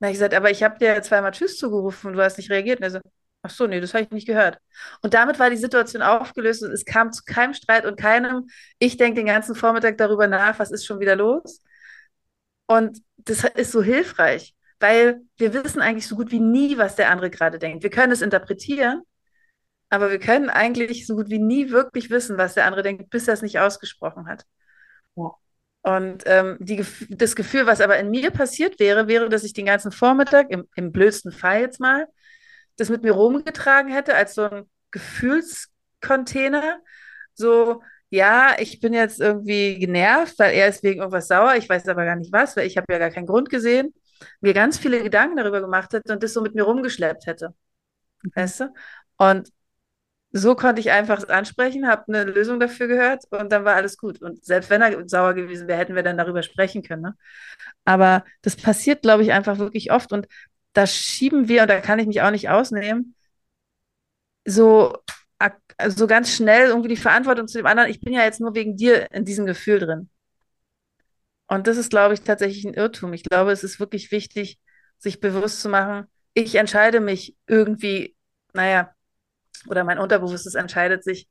[0.00, 2.50] Dann habe ich gesagt, aber ich habe dir zweimal Tschüss zugerufen und du hast nicht
[2.50, 2.80] reagiert.
[2.80, 3.00] Und er so,
[3.42, 4.58] ach so, nee, das habe ich nicht gehört.
[5.02, 8.48] Und damit war die Situation aufgelöst und es kam zu keinem Streit und keinem,
[8.78, 11.62] ich denke den ganzen Vormittag darüber nach, was ist schon wieder los?
[12.66, 17.10] Und das ist so hilfreich, weil wir wissen eigentlich so gut wie nie, was der
[17.10, 17.82] andere gerade denkt.
[17.82, 19.02] Wir können es interpretieren,
[19.88, 23.28] aber wir können eigentlich so gut wie nie wirklich wissen, was der andere denkt, bis
[23.28, 24.44] er es nicht ausgesprochen hat.
[25.16, 25.30] ja.
[25.82, 29.64] Und ähm, die, das Gefühl, was aber in mir passiert wäre, wäre, dass ich den
[29.66, 32.06] ganzen Vormittag, im, im blödsten Fall jetzt mal,
[32.80, 36.80] das mit mir rumgetragen hätte als so ein Gefühlscontainer.
[37.34, 41.54] So, ja, ich bin jetzt irgendwie genervt, weil er ist wegen irgendwas sauer.
[41.56, 43.94] Ich weiß aber gar nicht was, weil ich habe ja gar keinen Grund gesehen.
[44.40, 47.54] Mir ganz viele Gedanken darüber gemacht hätte und das so mit mir rumgeschleppt hätte.
[48.34, 48.74] Weißt du?
[49.18, 49.50] Und
[50.32, 54.22] so konnte ich einfach ansprechen, habe eine Lösung dafür gehört und dann war alles gut.
[54.22, 57.02] Und selbst wenn er sauer gewesen wäre, hätten wir dann darüber sprechen können.
[57.02, 57.16] Ne?
[57.84, 60.12] Aber das passiert, glaube ich, einfach wirklich oft.
[60.12, 60.28] Und
[60.72, 63.14] da schieben wir, und da kann ich mich auch nicht ausnehmen,
[64.44, 64.96] so,
[65.88, 67.90] so ganz schnell irgendwie die Verantwortung zu dem anderen.
[67.90, 70.10] Ich bin ja jetzt nur wegen dir in diesem Gefühl drin.
[71.46, 73.12] Und das ist, glaube ich, tatsächlich ein Irrtum.
[73.12, 74.58] Ich glaube, es ist wirklich wichtig,
[74.98, 78.16] sich bewusst zu machen, ich entscheide mich irgendwie,
[78.52, 78.94] naja,
[79.66, 81.28] oder mein Unterbewusstes entscheidet sich,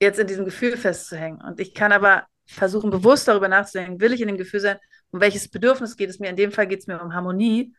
[0.00, 1.40] jetzt in diesem Gefühl festzuhängen.
[1.40, 4.78] Und ich kann aber versuchen, bewusst darüber nachzudenken, will ich in dem Gefühl sein,
[5.10, 6.28] um welches Bedürfnis geht es mir?
[6.28, 7.74] In dem Fall geht es mir um Harmonie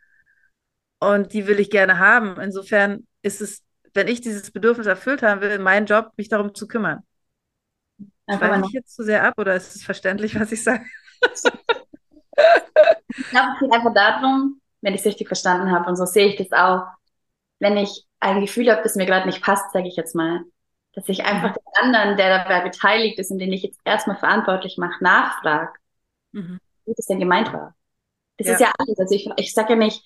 [1.00, 2.40] und die will ich gerne haben.
[2.40, 6.68] Insofern ist es, wenn ich dieses Bedürfnis erfüllt haben will, mein Job, mich darum zu
[6.68, 7.04] kümmern.
[8.30, 10.86] Schweife ich jetzt zu sehr ab oder ist es verständlich, was ich sage?
[13.18, 16.28] Ich glaube, es geht einfach darum, wenn ich es richtig verstanden habe, und so sehe
[16.28, 16.86] ich das auch,
[17.60, 20.44] wenn ich ein Gefühl habe, das mir gerade nicht passt, sage ich jetzt mal,
[20.94, 21.56] dass ich einfach mhm.
[21.56, 25.74] den anderen, der dabei beteiligt ist und den ich jetzt erstmal verantwortlich mache, nachfrage,
[26.32, 26.60] mhm.
[26.86, 27.76] wie das denn gemeint war.
[28.38, 28.54] Das ja.
[28.54, 29.00] ist ja alles.
[29.00, 30.04] Also ich, ich sage ja nicht,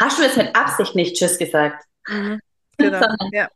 [0.00, 1.84] hast du jetzt mit Absicht nicht Tschüss gesagt?
[2.08, 2.40] Mhm.
[2.78, 3.06] Genau.
[3.32, 3.48] Ja.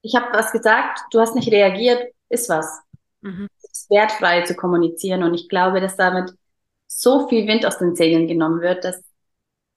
[0.00, 2.80] Ich habe was gesagt, du hast nicht reagiert, ist was.
[3.20, 3.46] Mhm.
[3.58, 6.32] Es ist wertfrei zu kommunizieren und ich glaube, dass damit
[6.86, 9.02] so viel Wind aus den Segeln genommen wird, dass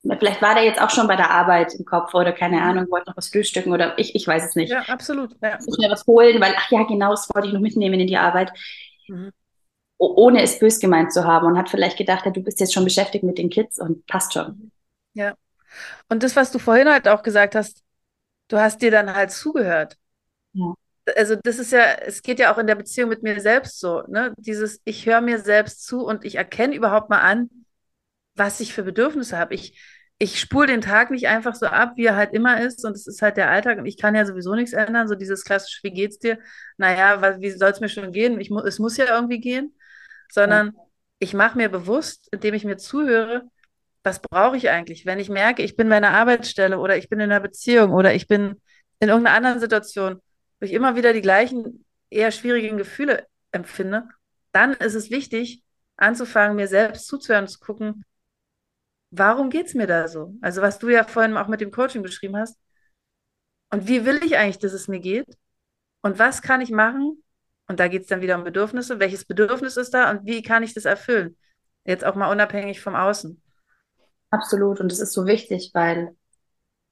[0.01, 2.63] vielleicht war der jetzt auch schon bei der Arbeit im Kopf oder keine mhm.
[2.63, 4.71] Ahnung, wollte noch was frühstücken oder ich, ich weiß es nicht.
[4.71, 5.35] Ja, absolut.
[5.41, 5.57] Ja.
[5.59, 8.17] Ich mir was holen, weil, ach ja, genau, das wollte ich noch mitnehmen in die
[8.17, 8.53] Arbeit.
[9.07, 9.31] Mhm.
[9.97, 12.85] Ohne es bös gemeint zu haben und hat vielleicht gedacht, ja, du bist jetzt schon
[12.85, 14.71] beschäftigt mit den Kids und passt schon.
[15.13, 15.35] Ja.
[16.09, 17.83] Und das, was du vorhin halt auch gesagt hast,
[18.47, 19.97] du hast dir dann halt zugehört.
[20.53, 20.73] Ja.
[21.15, 24.03] Also das ist ja, es geht ja auch in der Beziehung mit mir selbst so,
[24.07, 24.33] ne?
[24.37, 27.49] Dieses, ich höre mir selbst zu und ich erkenne überhaupt mal an,
[28.35, 29.55] was ich für Bedürfnisse habe.
[29.55, 29.79] Ich,
[30.19, 33.07] ich spule den Tag nicht einfach so ab, wie er halt immer ist und es
[33.07, 35.07] ist halt der Alltag und ich kann ja sowieso nichts ändern.
[35.07, 36.39] So dieses klassische, wie geht's dir?
[36.77, 38.39] Naja, was, wie soll es mir schon gehen?
[38.39, 39.75] Ich es muss ja irgendwie gehen.
[40.31, 40.83] Sondern ja.
[41.19, 43.49] ich mache mir bewusst, indem ich mir zuhöre,
[44.03, 45.05] was brauche ich eigentlich?
[45.05, 48.13] Wenn ich merke, ich bin bei einer Arbeitsstelle oder ich bin in einer Beziehung oder
[48.13, 48.61] ich bin
[48.99, 50.21] in irgendeiner anderen Situation,
[50.59, 54.07] wo ich immer wieder die gleichen eher schwierigen Gefühle empfinde,
[54.51, 55.63] dann ist es wichtig,
[55.97, 58.03] anzufangen, mir selbst zuzuhören, zu gucken,
[59.11, 60.33] warum geht es mir da so?
[60.41, 62.57] Also was du ja vorhin auch mit dem Coaching beschrieben hast.
[63.71, 65.27] Und wie will ich eigentlich, dass es mir geht?
[66.01, 67.23] Und was kann ich machen?
[67.67, 68.99] Und da geht es dann wieder um Bedürfnisse.
[68.99, 71.37] Welches Bedürfnis ist da und wie kann ich das erfüllen?
[71.85, 73.41] Jetzt auch mal unabhängig vom Außen.
[74.31, 74.79] Absolut.
[74.79, 76.15] Und das ist so wichtig, weil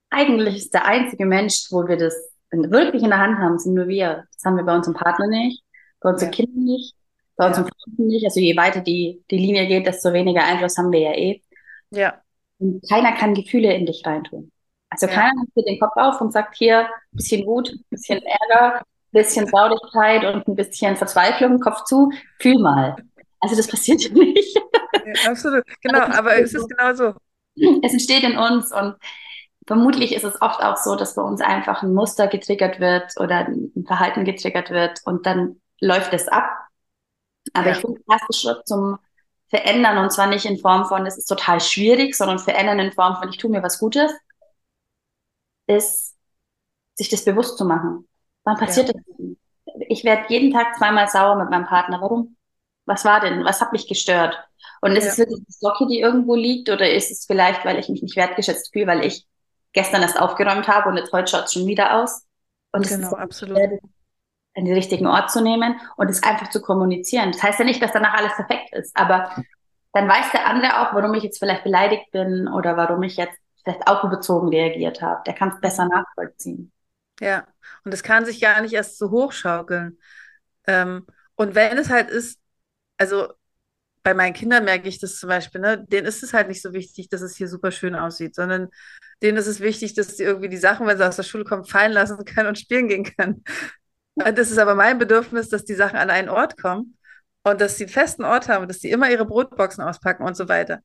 [0.09, 2.15] eigentlich ist der einzige Mensch, wo wir das
[2.51, 4.25] wirklich in der Hand haben, sind nur wir.
[4.33, 5.63] Das haben wir bei unserem Partner nicht,
[5.99, 6.35] bei unseren ja.
[6.35, 6.95] Kindern nicht,
[7.35, 7.49] bei ja.
[7.49, 8.25] unseren Freunden nicht.
[8.25, 11.41] Also je weiter die, die Linie geht, desto weniger Einfluss haben wir ja eh.
[11.91, 12.21] Ja.
[12.59, 14.51] Und keiner kann Gefühle in dich reintun.
[14.89, 15.13] Also ja.
[15.13, 18.83] keiner macht den Kopf auf und sagt hier ein bisschen Wut, ein bisschen Ärger, ein
[19.11, 22.95] bisschen Traurigkeit und ein bisschen Verzweiflung, Kopf zu, fühl mal.
[23.39, 24.57] Also das passiert ja nicht.
[25.05, 27.13] Ja, absolut, genau, aber es ist genau so.
[27.83, 28.95] Es entsteht in uns und
[29.65, 33.47] vermutlich ist es oft auch so, dass bei uns einfach ein Muster getriggert wird oder
[33.47, 36.49] ein Verhalten getriggert wird und dann läuft es ab.
[37.53, 37.73] Aber ja.
[37.73, 38.97] ich finde, der erste Schritt zum
[39.49, 43.15] Verändern und zwar nicht in Form von, es ist total schwierig, sondern verändern in Form
[43.17, 44.11] von, ich tue mir was Gutes,
[45.67, 46.15] ist,
[46.95, 48.07] sich das bewusst zu machen.
[48.43, 48.93] Wann passiert ja.
[48.93, 49.77] das?
[49.89, 52.01] Ich werde jeden Tag zweimal sauer mit meinem Partner.
[52.01, 52.35] Warum?
[52.85, 53.43] Was war denn?
[53.43, 54.37] Was hat mich gestört?
[54.87, 55.11] Und ist ja.
[55.11, 58.15] es wirklich die Socke, die irgendwo liegt, oder ist es vielleicht, weil ich mich nicht
[58.15, 59.25] wertgeschätzt fühle, weil ich
[59.73, 62.23] gestern erst aufgeräumt habe und jetzt heute schaut es schon wieder aus?
[62.71, 63.57] Und genau, absolut.
[63.57, 67.31] an den richtigen Ort zu nehmen und es einfach zu kommunizieren.
[67.31, 69.31] Das heißt ja nicht, dass danach alles perfekt ist, aber
[69.93, 73.37] dann weiß der andere auch, warum ich jetzt vielleicht beleidigt bin oder warum ich jetzt
[73.63, 75.21] vielleicht auch überzogen reagiert habe.
[75.25, 76.71] Der kann es besser nachvollziehen.
[77.19, 77.45] Ja,
[77.83, 79.97] und es kann sich gar nicht erst so hochschaukeln.
[80.67, 82.39] Ähm, und wenn es halt ist,
[82.97, 83.27] also
[84.07, 86.71] bei meinen Kindern merke ich das zum Beispiel, ne, denen ist es halt nicht so
[86.71, 88.69] wichtig, dass es hier super schön aussieht, sondern
[89.21, 91.65] denen ist es wichtig, dass sie irgendwie die Sachen, wenn sie aus der Schule kommen,
[91.65, 93.43] fallen lassen können und spielen gehen können.
[94.15, 96.97] Das ist aber mein Bedürfnis, dass die Sachen an einen Ort kommen
[97.43, 100.47] und dass sie einen festen Ort haben, dass sie immer ihre Brotboxen auspacken und so
[100.47, 100.79] weiter.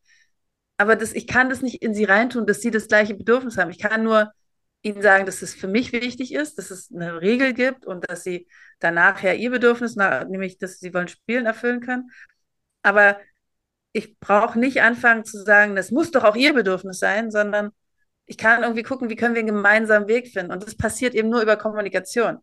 [0.77, 3.71] Aber das, ich kann das nicht in sie reintun, dass sie das gleiche Bedürfnis haben.
[3.71, 4.33] Ich kann nur
[4.83, 8.25] ihnen sagen, dass es für mich wichtig ist, dass es eine Regel gibt und dass
[8.25, 8.49] sie
[8.81, 12.11] danach ja ihr Bedürfnis, nämlich dass sie wollen spielen, erfüllen können.
[12.83, 13.19] Aber
[13.93, 17.71] ich brauche nicht anfangen zu sagen, das muss doch auch ihr Bedürfnis sein, sondern
[18.27, 20.53] ich kann irgendwie gucken, wie können wir einen gemeinsamen Weg finden.
[20.53, 22.39] Und das passiert eben nur über Kommunikation.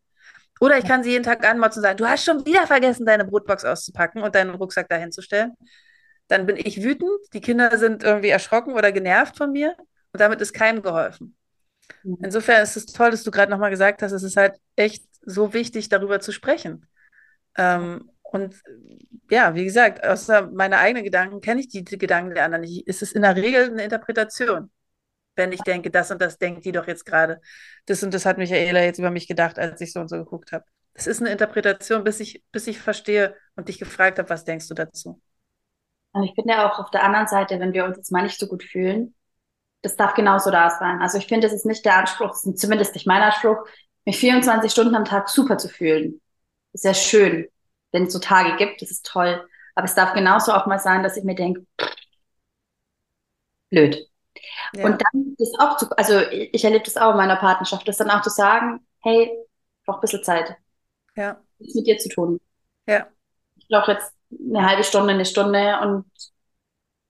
[0.60, 3.26] Oder ich kann sie jeden Tag anmotzen und sagen, du hast schon wieder vergessen, deine
[3.26, 5.54] Brotbox auszupacken und deinen Rucksack dahin zu stellen.
[6.28, 9.76] Dann bin ich wütend, die Kinder sind irgendwie erschrocken oder genervt von mir
[10.12, 11.36] und damit ist keinem geholfen.
[12.04, 12.18] Mhm.
[12.24, 15.54] Insofern ist es toll, dass du gerade nochmal gesagt hast, es ist halt echt so
[15.54, 16.86] wichtig, darüber zu sprechen.
[17.58, 18.62] Ähm, und
[19.30, 22.88] ja, wie gesagt, außer meine eigenen Gedanken kenne ich die, die Gedanken der anderen nicht.
[22.88, 24.72] Es ist in der Regel eine Interpretation
[25.40, 27.42] wenn ich denke, das und das denkt die doch jetzt gerade.
[27.88, 30.52] Das und das hat Michaela jetzt über mich gedacht, als ich so und so geguckt
[30.52, 30.66] habe.
[30.94, 34.68] Es ist eine Interpretation, bis ich, bis ich verstehe und dich gefragt habe, was denkst
[34.68, 35.20] du dazu?
[36.12, 38.40] Und ich finde ja auch auf der anderen Seite, wenn wir uns jetzt mal nicht
[38.40, 39.16] so gut fühlen,
[39.82, 41.02] das darf genauso da sein.
[41.02, 43.58] Also ich finde, das ist nicht der Anspruch, zumindest nicht mein Anspruch,
[44.06, 46.20] mich 24 Stunden am Tag super zu fühlen.
[46.74, 47.48] Ist ja schön,
[47.92, 49.48] wenn es so Tage gibt, das ist toll.
[49.76, 51.66] Aber es darf genauso auch mal sein, dass ich mir denke,
[53.70, 54.08] blöd.
[54.74, 54.86] Ja.
[54.86, 58.10] Und dann das auch zu, also ich erlebe das auch in meiner Partnerschaft, das dann
[58.10, 60.56] auch zu sagen, hey, ich brauche ein bisschen Zeit.
[61.16, 61.42] Ja.
[61.60, 62.40] Nichts mit dir zu tun.
[62.88, 63.08] Ja.
[63.58, 66.06] Ich brauche jetzt eine halbe Stunde, eine Stunde und,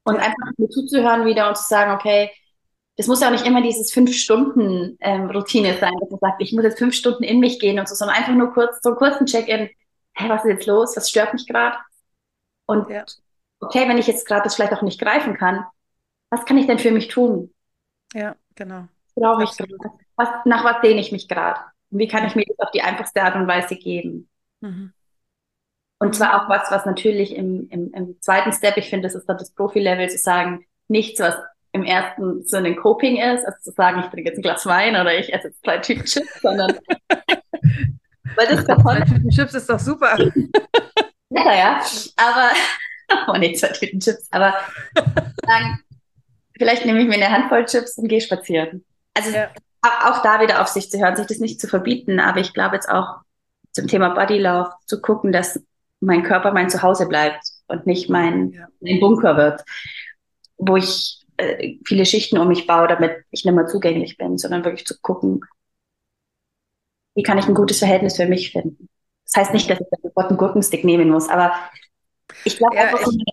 [0.03, 0.21] und ja.
[0.21, 2.31] einfach mir zuzuhören wieder und zu sagen, okay,
[2.97, 6.41] das muss ja auch nicht immer dieses fünf Stunden ähm, Routine sein, dass man sagt,
[6.41, 8.89] ich muss jetzt fünf Stunden in mich gehen und so, sondern einfach nur kurz so
[8.89, 9.69] einen kurzen Check-in.
[10.19, 10.97] Hey, was ist jetzt los?
[10.97, 11.77] Was stört mich gerade?
[12.65, 13.05] Und ja.
[13.61, 15.65] okay, wenn ich jetzt gerade das vielleicht auch nicht greifen kann,
[16.29, 17.53] was kann ich denn für mich tun?
[18.13, 18.87] Ja, genau.
[19.15, 19.51] Brauche ich
[20.17, 21.61] was, nach was sehne ich mich gerade?
[21.89, 24.29] Und wie kann ich mir das auf die einfachste Art und Weise geben?
[24.59, 24.91] Mhm.
[25.99, 29.25] Und zwar auch was, was natürlich im, im, im zweiten Step, ich finde, das ist
[29.25, 31.37] dann das Profi-Level, zu sagen, nichts, was
[31.71, 34.99] im ersten Sinne ein Coping ist, also zu sagen, ich trinke jetzt ein Glas Wein
[34.99, 36.77] oder ich esse jetzt zwei Tüten Chips, sondern
[38.35, 39.03] weil das davon...
[39.05, 40.17] Tüten Chips ist doch super.
[41.29, 41.81] ja, ja,
[42.17, 42.51] aber
[43.27, 44.55] oh nee, zwei Tüten Chips, aber
[45.45, 45.79] sagen,
[46.57, 48.85] vielleicht nehme ich mir eine Handvoll Chips und gehe spazieren.
[49.13, 49.49] Also ja.
[49.83, 52.75] auch da wieder auf sich zu hören, sich das nicht zu verbieten, aber ich glaube
[52.75, 53.17] jetzt auch
[53.71, 55.59] zum Thema Body Love zu gucken, dass
[55.99, 58.67] mein Körper mein Zuhause bleibt und nicht mein, ja.
[58.79, 59.61] mein Bunker wird,
[60.57, 64.63] wo ich äh, viele Schichten um mich baue, damit ich nicht mehr zugänglich bin, sondern
[64.63, 65.41] wirklich zu gucken,
[67.15, 68.89] wie kann ich ein gutes Verhältnis für mich finden.
[69.25, 71.53] Das heißt nicht, dass ich sofort einen Gurkenstick nehmen muss, aber
[72.45, 73.23] ich glaube ja, einfach ich,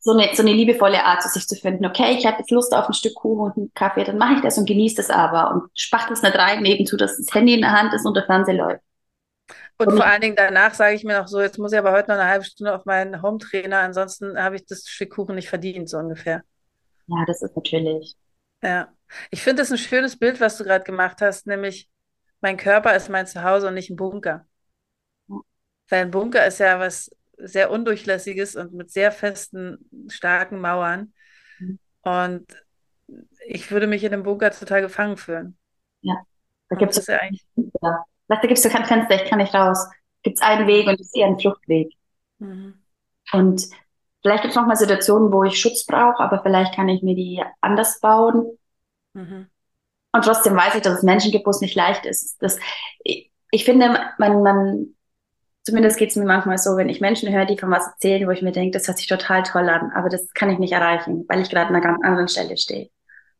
[0.00, 1.86] so, eine, so eine liebevolle Art, zu sich zu finden.
[1.86, 4.40] Okay, ich habe jetzt Lust auf ein Stück Kuchen und einen Kaffee, dann mache ich
[4.40, 7.60] das und genieße das aber und spacht es nicht rein, nebenzu, dass das Handy in
[7.60, 8.82] der Hand ist und der Fernseher läuft.
[9.78, 11.92] Und, und vor allen Dingen danach sage ich mir noch so, jetzt muss ich aber
[11.92, 15.48] heute noch eine halbe Stunde auf meinen Home-Trainer, ansonsten habe ich das Stück Kuchen nicht
[15.48, 16.42] verdient, so ungefähr.
[17.06, 18.14] Ja, das ist natürlich.
[18.62, 18.92] Ja,
[19.30, 21.88] ich finde das ein schönes Bild, was du gerade gemacht hast, nämlich
[22.42, 24.46] mein Körper ist mein Zuhause und nicht ein Bunker.
[25.88, 31.12] Weil ein Bunker ist ja was sehr Undurchlässiges und mit sehr festen, starken Mauern.
[31.58, 31.78] Mhm.
[32.02, 32.46] Und
[33.46, 35.56] ich würde mich in dem Bunker total gefangen fühlen.
[36.02, 36.16] Ja,
[36.68, 37.44] da gibt es ja eigentlich.
[37.56, 38.04] Ja.
[38.28, 39.88] Da gibt es kein Fenster, ich kann nicht raus.
[40.22, 41.92] Gibt es einen Weg und es ist eher ein Fluchtweg.
[42.38, 42.74] Mhm.
[43.32, 43.68] Und
[44.22, 47.42] Vielleicht gibt es nochmal Situationen, wo ich Schutz brauche, aber vielleicht kann ich mir die
[47.60, 48.56] anders bauen.
[49.14, 49.48] Mhm.
[50.12, 52.36] Und trotzdem weiß ich, dass es Menschen gibt, wo es nicht leicht ist.
[52.42, 52.58] Das,
[53.02, 54.86] ich, ich finde, man, man,
[55.62, 58.30] zumindest geht es mir manchmal so, wenn ich Menschen höre, die von was erzählen, wo
[58.30, 61.24] ich mir denke, das hört sich total toll an, aber das kann ich nicht erreichen,
[61.28, 62.90] weil ich gerade an einer ganz anderen Stelle stehe.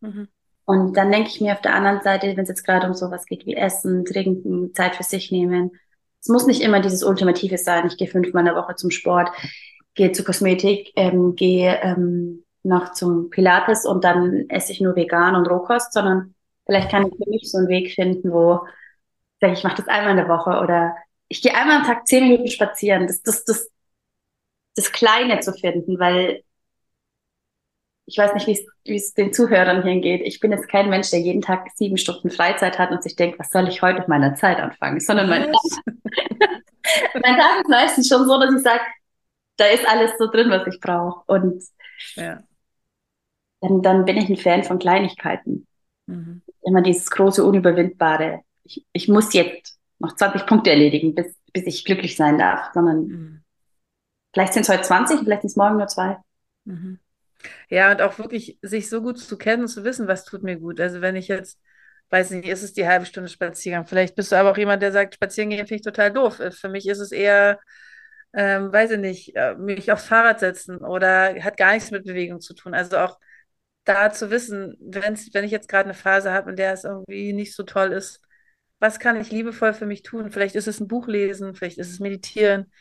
[0.00, 0.28] Mhm.
[0.64, 3.26] Und dann denke ich mir auf der anderen Seite, wenn es jetzt gerade um sowas
[3.26, 5.72] geht wie Essen, Trinken, Zeit für sich nehmen,
[6.20, 9.32] es muss nicht immer dieses Ultimative sein, ich gehe fünfmal in der Woche zum Sport
[9.94, 15.34] gehe zur Kosmetik, ähm, gehe ähm, noch zum Pilates und dann esse ich nur vegan
[15.34, 16.34] und Rohkost, sondern
[16.66, 19.88] vielleicht kann ich für mich so einen Weg finden, wo ich sage, ich mache das
[19.88, 20.94] einmal in der Woche oder
[21.28, 23.06] ich gehe einmal am Tag zehn Minuten spazieren.
[23.06, 23.70] Das, das, das,
[24.76, 26.44] das Kleine zu finden, weil
[28.06, 28.46] ich weiß nicht,
[28.84, 30.22] wie es den Zuhörern hier geht.
[30.22, 33.38] Ich bin jetzt kein Mensch, der jeden Tag sieben Stunden Freizeit hat und sich denkt,
[33.38, 35.54] was soll ich heute mit meiner Zeit anfangen, sondern mein Tag,
[37.14, 38.82] mein Tag ist meistens schon so, dass ich sage,
[39.56, 41.22] da ist alles so drin, was ich brauche.
[41.26, 41.62] Und
[42.16, 42.42] ja.
[43.60, 45.66] dann, dann bin ich ein Fan von Kleinigkeiten.
[46.06, 46.42] Mhm.
[46.62, 48.42] Immer dieses große, unüberwindbare.
[48.64, 53.06] Ich, ich muss jetzt noch 20 Punkte erledigen, bis, bis ich glücklich sein darf, sondern
[53.06, 53.42] mhm.
[54.32, 56.18] vielleicht sind es heute 20, vielleicht sind es morgen nur zwei.
[56.64, 56.98] Mhm.
[57.68, 60.58] Ja, und auch wirklich sich so gut zu kennen und zu wissen, was tut mir
[60.58, 60.80] gut.
[60.80, 61.58] Also wenn ich jetzt,
[62.10, 63.86] weiß nicht, ist es die halbe Stunde Spaziergang.
[63.86, 66.40] Vielleicht bist du aber auch jemand, der sagt, spazieren gehen finde ich total doof.
[66.50, 67.58] Für mich ist es eher
[68.34, 72.40] ähm, weiß ich nicht, äh, mich aufs Fahrrad setzen oder hat gar nichts mit Bewegung
[72.40, 72.74] zu tun.
[72.74, 73.18] Also auch
[73.84, 77.32] da zu wissen, wenn's, wenn ich jetzt gerade eine Phase habe, in der es irgendwie
[77.32, 78.20] nicht so toll ist,
[78.78, 80.30] was kann ich liebevoll für mich tun?
[80.30, 82.72] Vielleicht ist es ein Buch lesen, vielleicht ist es meditieren,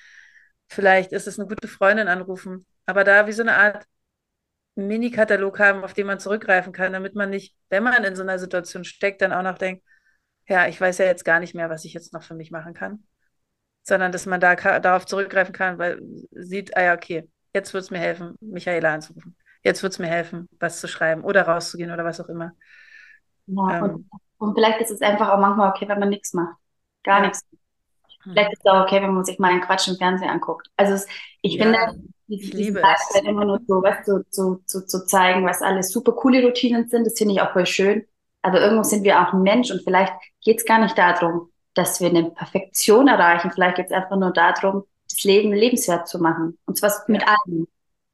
[0.70, 2.66] vielleicht ist es eine gute Freundin anrufen.
[2.86, 3.86] Aber da wie so eine Art
[4.76, 8.40] Mini-Katalog haben, auf den man zurückgreifen kann, damit man nicht, wenn man in so einer
[8.40, 9.84] Situation steckt, dann auch noch denkt,
[10.48, 12.74] ja, ich weiß ja jetzt gar nicht mehr, was ich jetzt noch für mich machen
[12.74, 13.04] kann
[13.84, 17.92] sondern dass man da darauf zurückgreifen kann, weil sieht, ah ja, okay, jetzt wird es
[17.92, 19.36] mir helfen, Michaela anzurufen.
[19.64, 22.54] Jetzt wird es mir helfen, was zu schreiben oder rauszugehen oder was auch immer.
[23.48, 26.56] Ja, ähm, und, und, vielleicht ist es einfach auch manchmal okay, wenn man nichts macht.
[27.04, 27.26] Gar ja.
[27.28, 27.42] nichts.
[28.24, 28.34] Hm.
[28.34, 30.68] Vielleicht ist es auch okay, wenn man sich mal einen Quatsch im Fernsehen anguckt.
[30.78, 31.08] Also es,
[31.42, 33.22] ich ja, finde, ich liebe es.
[33.22, 37.06] immer nur so, was zu, zu, zu, zu zeigen, was alles super coole Routinen sind,
[37.06, 38.06] das finde ich auch voll schön.
[38.42, 42.02] Aber irgendwo sind wir auch ein Mensch und vielleicht geht es gar nicht darum, dass
[42.02, 43.52] wir eine Perfektion erreichen.
[43.52, 46.58] Vielleicht geht es einfach nur darum, das Leben lebenswert zu machen.
[46.66, 47.68] Und zwar mit allem.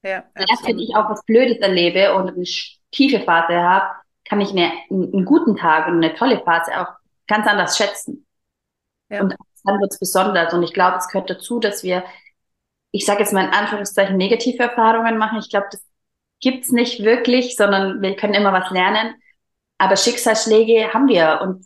[0.08, 2.45] Ja, Erst wenn ich auch was Blödes erlebe und eine
[2.91, 3.93] tiefe Phase habe,
[4.24, 6.88] kann ich eine, einen guten Tag und eine tolle Phase auch
[7.28, 8.26] ganz anders schätzen.
[9.10, 9.22] Ja.
[9.22, 9.36] Und
[9.66, 10.53] dann wird es besonders.
[10.53, 12.05] Und ich glaube, es gehört dazu, dass wir,
[12.91, 15.39] ich sage jetzt mal in Anführungszeichen, negative Erfahrungen machen.
[15.39, 15.86] Ich glaube, das
[16.39, 19.14] gibt's nicht wirklich, sondern wir können immer was lernen.
[19.78, 21.66] Aber Schicksalsschläge haben wir und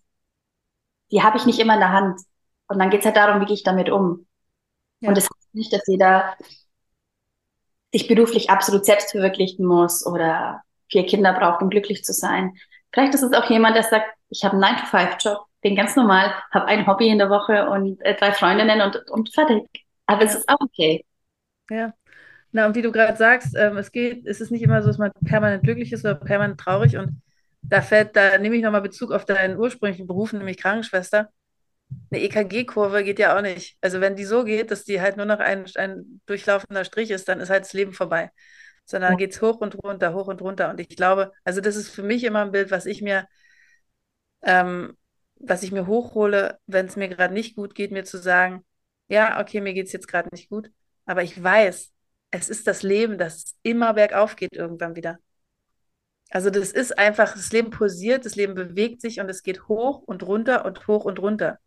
[1.11, 2.19] die habe ich nicht immer in der Hand.
[2.67, 4.25] Und dann geht es halt darum, wie gehe ich damit um.
[4.99, 5.09] Ja.
[5.09, 6.35] Und das heißt nicht, dass jeder
[7.91, 12.53] sich beruflich absolut selbst verwirklichen muss oder vier Kinder braucht, um glücklich zu sein.
[12.93, 16.65] Vielleicht ist es auch jemand, der sagt, ich habe einen 9-to-5-Job, bin ganz normal, habe
[16.65, 19.63] ein Hobby in der Woche und äh, drei Freundinnen und, und fertig.
[20.05, 21.05] Aber es ist auch okay.
[21.69, 21.93] Ja.
[22.51, 24.97] Na, und wie du gerade sagst, ähm, es geht, es ist nicht immer so, dass
[24.97, 26.97] man permanent glücklich ist oder permanent traurig.
[26.97, 27.21] Und
[27.61, 31.29] da fällt, da nehme ich nochmal Bezug auf deinen ursprünglichen Beruf, nämlich Krankenschwester.
[32.11, 33.77] Eine EKG-Kurve geht ja auch nicht.
[33.81, 37.27] Also wenn die so geht, dass die halt nur noch ein, ein durchlaufender Strich ist,
[37.29, 38.31] dann ist halt das Leben vorbei.
[38.85, 39.17] Sondern Ja.
[39.17, 40.69] geht es hoch und runter, hoch und runter.
[40.69, 43.27] Und ich glaube, also das ist für mich immer ein Bild, was ich mir,
[44.41, 44.97] ähm,
[45.39, 48.65] was ich mir hochhole, wenn es mir gerade nicht gut geht, mir zu sagen,
[49.07, 50.71] ja, okay, mir geht es jetzt gerade nicht gut,
[51.05, 51.91] aber ich weiß,
[52.31, 55.19] es ist das Leben, das immer bergauf geht irgendwann wieder.
[56.29, 60.01] Also das ist einfach, das Leben pulsiert, das Leben bewegt sich und es geht hoch
[60.01, 61.59] und runter und hoch und runter.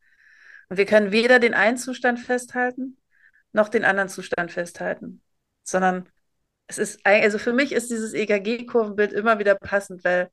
[0.69, 2.97] Und wir können weder den einen Zustand festhalten,
[3.53, 5.23] noch den anderen Zustand festhalten,
[5.63, 6.09] sondern
[6.67, 10.31] es ist, also für mich ist dieses EKG-Kurvenbild immer wieder passend, weil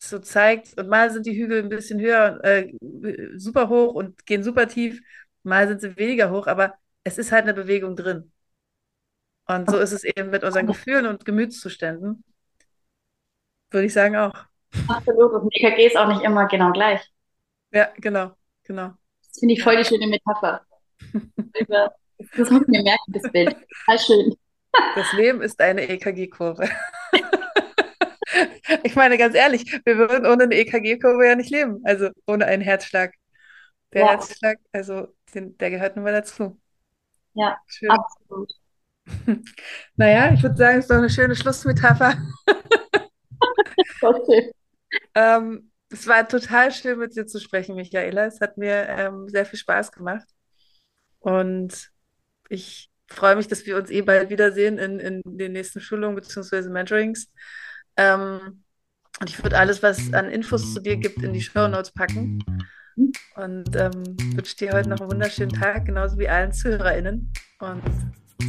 [0.00, 2.72] es so zeigt, und mal sind die Hügel ein bisschen höher, äh,
[3.36, 5.00] super hoch und gehen super tief,
[5.42, 8.30] mal sind sie weniger hoch, aber es ist halt eine Bewegung drin.
[9.46, 12.24] Und so ist es eben mit unseren Gefühlen und Gemütszuständen,
[13.70, 14.34] würde ich sagen auch.
[14.88, 15.32] Absolut.
[15.32, 17.00] Und EKG ist auch nicht immer genau gleich.
[17.72, 18.94] Ja, genau, genau.
[19.34, 20.64] Das finde ich voll die schöne Metapher.
[22.36, 23.56] Das muss ich mir merken, das Bild.
[23.86, 24.34] Total schön.
[24.94, 26.68] Das Leben ist eine EKG-Kurve.
[28.82, 31.80] Ich meine, ganz ehrlich, wir würden ohne eine EKG-Kurve ja nicht leben.
[31.84, 33.14] Also ohne einen Herzschlag.
[33.92, 36.60] Der Ja, Herzschlag, also den, der gehört nun mal dazu.
[37.34, 37.90] ja, Schön.
[37.90, 38.52] absolut.
[39.96, 42.14] Naja, ich würde sagen, es ist doch eine schöne Schlussmetapher.
[44.00, 44.52] Schön.
[45.14, 48.26] Ähm, es war total schön, mit dir zu sprechen, Michaela.
[48.26, 50.26] Es hat mir ähm, sehr viel Spaß gemacht.
[51.20, 51.90] Und
[52.48, 56.68] ich freue mich, dass wir uns eh bald wiedersehen in, in den nächsten Schulungen bzw.
[56.68, 57.30] Mentorings.
[57.96, 58.64] Ähm,
[59.20, 62.44] und ich würde alles, was an Infos zu dir gibt, in die Show Notes packen.
[63.36, 67.32] Und ähm, wünsche dir heute noch einen wunderschönen Tag, genauso wie allen ZuhörerInnen.
[67.60, 67.82] Und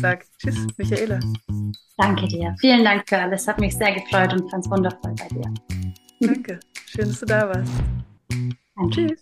[0.02, 1.20] sag Tschüss, Michaela.
[1.98, 2.56] Danke dir.
[2.60, 3.48] Vielen Dank für alles.
[3.48, 5.54] Hat mich sehr gefreut und fand es wundervoll bei dir.
[6.26, 6.60] Danke.
[6.86, 7.72] Schön, dass du da warst.
[8.76, 9.20] Und tschüss.